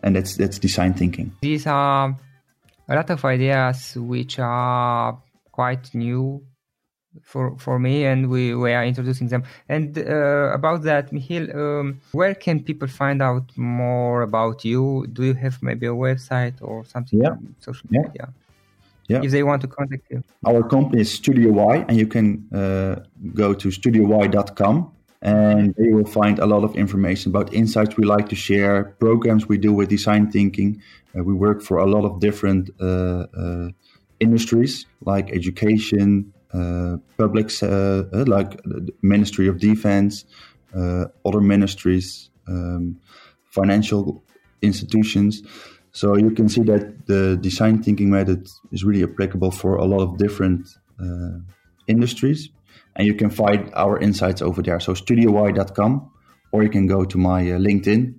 and 0.03 0.17
that's 0.17 0.37
that's 0.37 0.59
design 0.59 0.95
thinking. 0.95 1.33
These 1.43 1.67
are 1.67 2.17
a 2.89 2.95
lot 2.95 3.11
of 3.11 3.25
ideas 3.25 3.95
which 3.97 4.39
are 4.39 5.19
quite 5.53 5.95
new 5.95 6.43
for 7.23 7.57
for 7.59 7.79
me, 7.79 8.05
and 8.05 8.29
we, 8.29 8.55
we 8.55 8.73
are 8.73 8.85
introducing 8.85 9.29
them. 9.29 9.45
And 9.69 9.99
uh, 9.99 10.53
about 10.53 10.83
that, 10.83 11.11
Michiel, 11.11 11.55
um, 11.55 12.01
where 12.13 12.35
can 12.35 12.63
people 12.63 12.89
find 12.89 13.23
out 13.23 13.57
more 13.57 14.23
about 14.23 14.65
you? 14.65 15.07
Do 15.13 15.25
you 15.25 15.35
have 15.35 15.63
maybe 15.63 15.87
a 15.87 15.95
website 15.95 16.55
or 16.61 16.85
something? 16.85 17.21
Yeah. 17.23 17.37
Social 17.61 17.89
yeah. 17.91 18.01
media. 18.03 18.29
Yeah. 19.09 19.21
If 19.23 19.31
they 19.31 19.43
want 19.43 19.63
to 19.63 19.69
contact 19.69 20.05
you. 20.11 20.23
Our 20.47 20.63
company 20.69 21.01
is 21.01 21.11
Studio 21.11 21.51
Y, 21.53 21.85
and 21.89 21.97
you 21.97 22.07
can 22.07 22.47
uh, 22.53 23.01
go 23.35 23.55
to 23.55 23.69
studioy.com 23.69 24.93
and 25.21 25.75
you 25.79 25.97
will 25.97 26.07
find 26.07 26.39
a 26.39 26.47
lot 26.47 26.63
of 26.63 26.77
information 26.77 27.33
about 27.33 27.53
insights 27.53 27.97
we 27.97 28.05
like 28.05 28.29
to 28.29 28.37
share, 28.37 28.85
programs 29.01 29.49
we 29.49 29.59
do 29.59 29.73
with 29.73 29.89
design 29.89 30.31
thinking. 30.31 30.81
Uh, 31.17 31.25
we 31.25 31.33
work 31.33 31.63
for 31.63 31.79
a 31.79 31.87
lot 31.87 32.05
of 32.05 32.21
different 32.21 32.71
uh, 32.81 33.27
uh 33.37 33.69
industries 34.21 34.85
like 35.05 35.31
education, 35.31 36.33
public 36.53 37.51
uh, 37.63 37.67
uh, 37.67 38.25
like 38.27 38.61
Ministry 39.03 39.49
of 39.49 39.59
Defense, 39.59 40.25
other 40.75 41.41
ministries, 41.41 42.31
um, 42.47 43.01
financial 43.51 44.23
institutions. 44.63 45.43
So 45.93 46.17
you 46.17 46.31
can 46.31 46.49
see 46.49 46.63
that 46.63 47.07
the 47.07 47.37
design 47.41 47.83
thinking 47.83 48.11
method 48.11 48.47
is 48.73 48.85
really 48.85 49.03
applicable 49.03 49.51
for 49.51 49.77
a 49.77 49.85
lot 49.85 50.01
of 50.01 50.19
different 50.19 50.69
industries 51.87 52.51
and 52.99 53.07
you 53.07 53.15
can 53.15 53.31
find 53.31 53.71
our 53.75 53.99
insights 53.99 54.43
over 54.43 54.61
there. 54.61 54.81
So 54.81 54.93
studioy.com, 54.93 56.11
or 56.53 56.63
you 56.63 56.69
can 56.69 56.87
go 56.87 57.05
to 57.05 57.17
my 57.17 57.41
uh, 57.53 57.59
LinkedIn, 57.59 58.15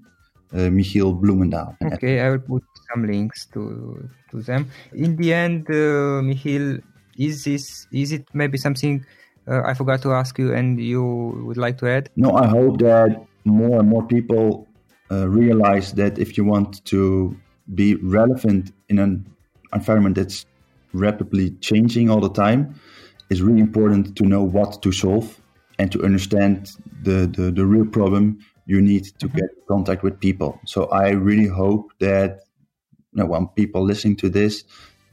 uh, 0.53 0.57
Michiel 0.71 1.19
Bloemendaal. 1.21 1.75
Okay, 1.93 2.21
I 2.21 2.31
will 2.31 2.39
put 2.39 2.63
some 2.89 3.05
links 3.05 3.45
to 3.53 4.09
to 4.31 4.41
them. 4.41 4.71
In 4.93 5.17
the 5.17 5.33
end, 5.33 5.67
uh, 5.69 6.23
Michiel, 6.23 6.81
is 7.19 7.43
this 7.43 7.85
is 7.91 8.11
it 8.11 8.25
maybe 8.33 8.57
something 8.57 9.05
uh, 9.47 9.61
I 9.65 9.73
forgot 9.73 10.01
to 10.03 10.13
ask 10.13 10.37
you 10.39 10.53
and 10.53 10.79
you 10.79 11.03
would 11.45 11.57
like 11.57 11.77
to 11.79 11.89
add? 11.89 12.09
No, 12.15 12.35
I 12.35 12.47
hope 12.47 12.79
that 12.79 13.25
more 13.45 13.79
and 13.79 13.89
more 13.89 14.05
people 14.05 14.67
uh, 15.11 15.27
realize 15.27 15.93
that 15.93 16.17
if 16.17 16.37
you 16.37 16.45
want 16.45 16.83
to 16.85 17.37
be 17.73 17.95
relevant 17.95 18.71
in 18.89 18.99
an 18.99 19.25
environment 19.73 20.15
that's 20.15 20.45
rapidly 20.93 21.51
changing 21.61 22.09
all 22.09 22.19
the 22.19 22.31
time, 22.31 22.79
it's 23.29 23.41
really 23.41 23.59
important 23.59 24.15
to 24.17 24.25
know 24.25 24.43
what 24.43 24.81
to 24.81 24.91
solve 24.91 25.39
and 25.77 25.91
to 25.91 26.03
understand 26.03 26.71
the, 27.03 27.27
the, 27.27 27.51
the 27.51 27.65
real 27.65 27.85
problem 27.85 28.39
you 28.65 28.81
need 28.81 29.05
to 29.05 29.27
mm-hmm. 29.27 29.37
get 29.37 29.49
in 29.49 29.63
contact 29.67 30.03
with 30.03 30.19
people. 30.19 30.59
So 30.65 30.85
I 30.85 31.09
really 31.09 31.47
hope 31.47 31.91
that 31.99 32.41
you 33.13 33.23
know, 33.23 33.25
when 33.25 33.47
people 33.47 33.83
listening 33.83 34.17
to 34.17 34.29
this, 34.29 34.63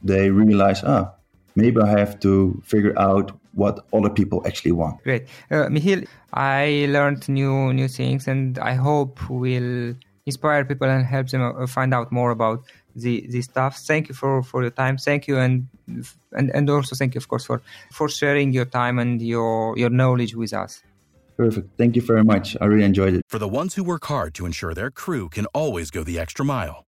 they 0.03 0.29
realize, 0.29 0.83
ah, 0.83 1.13
maybe 1.57 1.81
I 1.81 1.89
have 1.99 2.19
to 2.21 2.61
figure 2.63 2.97
out 2.97 3.31
what 3.53 3.85
other 3.91 4.09
people 4.09 4.41
actually 4.45 4.71
want. 4.71 5.03
Great, 5.03 5.27
uh, 5.51 5.67
Michiel. 5.67 6.07
I 6.33 6.87
learned 6.89 7.27
new 7.27 7.73
new 7.73 7.87
things, 7.87 8.27
and 8.27 8.59
I 8.59 8.75
hope 8.75 9.19
will 9.29 9.95
inspire 10.25 10.63
people 10.63 10.87
and 10.87 11.05
help 11.05 11.27
them 11.29 11.41
uh, 11.41 11.67
find 11.67 11.93
out 11.93 12.11
more 12.11 12.31
about 12.31 12.63
the 12.95 13.25
the 13.29 13.41
stuff. 13.41 13.77
Thank 13.77 14.09
you 14.09 14.15
for 14.15 14.43
for 14.43 14.61
your 14.61 14.71
time. 14.71 14.97
Thank 14.97 15.27
you, 15.27 15.37
and 15.37 15.67
and 16.37 16.51
and 16.53 16.69
also 16.69 16.95
thank 16.95 17.15
you, 17.15 17.19
of 17.19 17.27
course, 17.27 17.45
for 17.45 17.61
for 17.91 18.07
sharing 18.09 18.53
your 18.53 18.65
time 18.65 18.99
and 18.99 19.21
your 19.21 19.77
your 19.77 19.89
knowledge 19.89 20.35
with 20.35 20.53
us. 20.53 20.83
Perfect. 21.37 21.69
Thank 21.77 21.95
you 21.95 22.01
very 22.01 22.23
much. 22.23 22.57
I 22.59 22.65
really 22.65 22.83
enjoyed 22.83 23.13
it. 23.13 23.21
For 23.29 23.37
the 23.37 23.47
ones 23.47 23.75
who 23.75 23.83
work 23.83 24.05
hard 24.05 24.33
to 24.35 24.45
ensure 24.45 24.73
their 24.73 24.89
crew 24.89 25.29
can 25.29 25.45
always 25.53 25.91
go 25.91 26.03
the 26.03 26.17
extra 26.19 26.43
mile, 26.43 26.86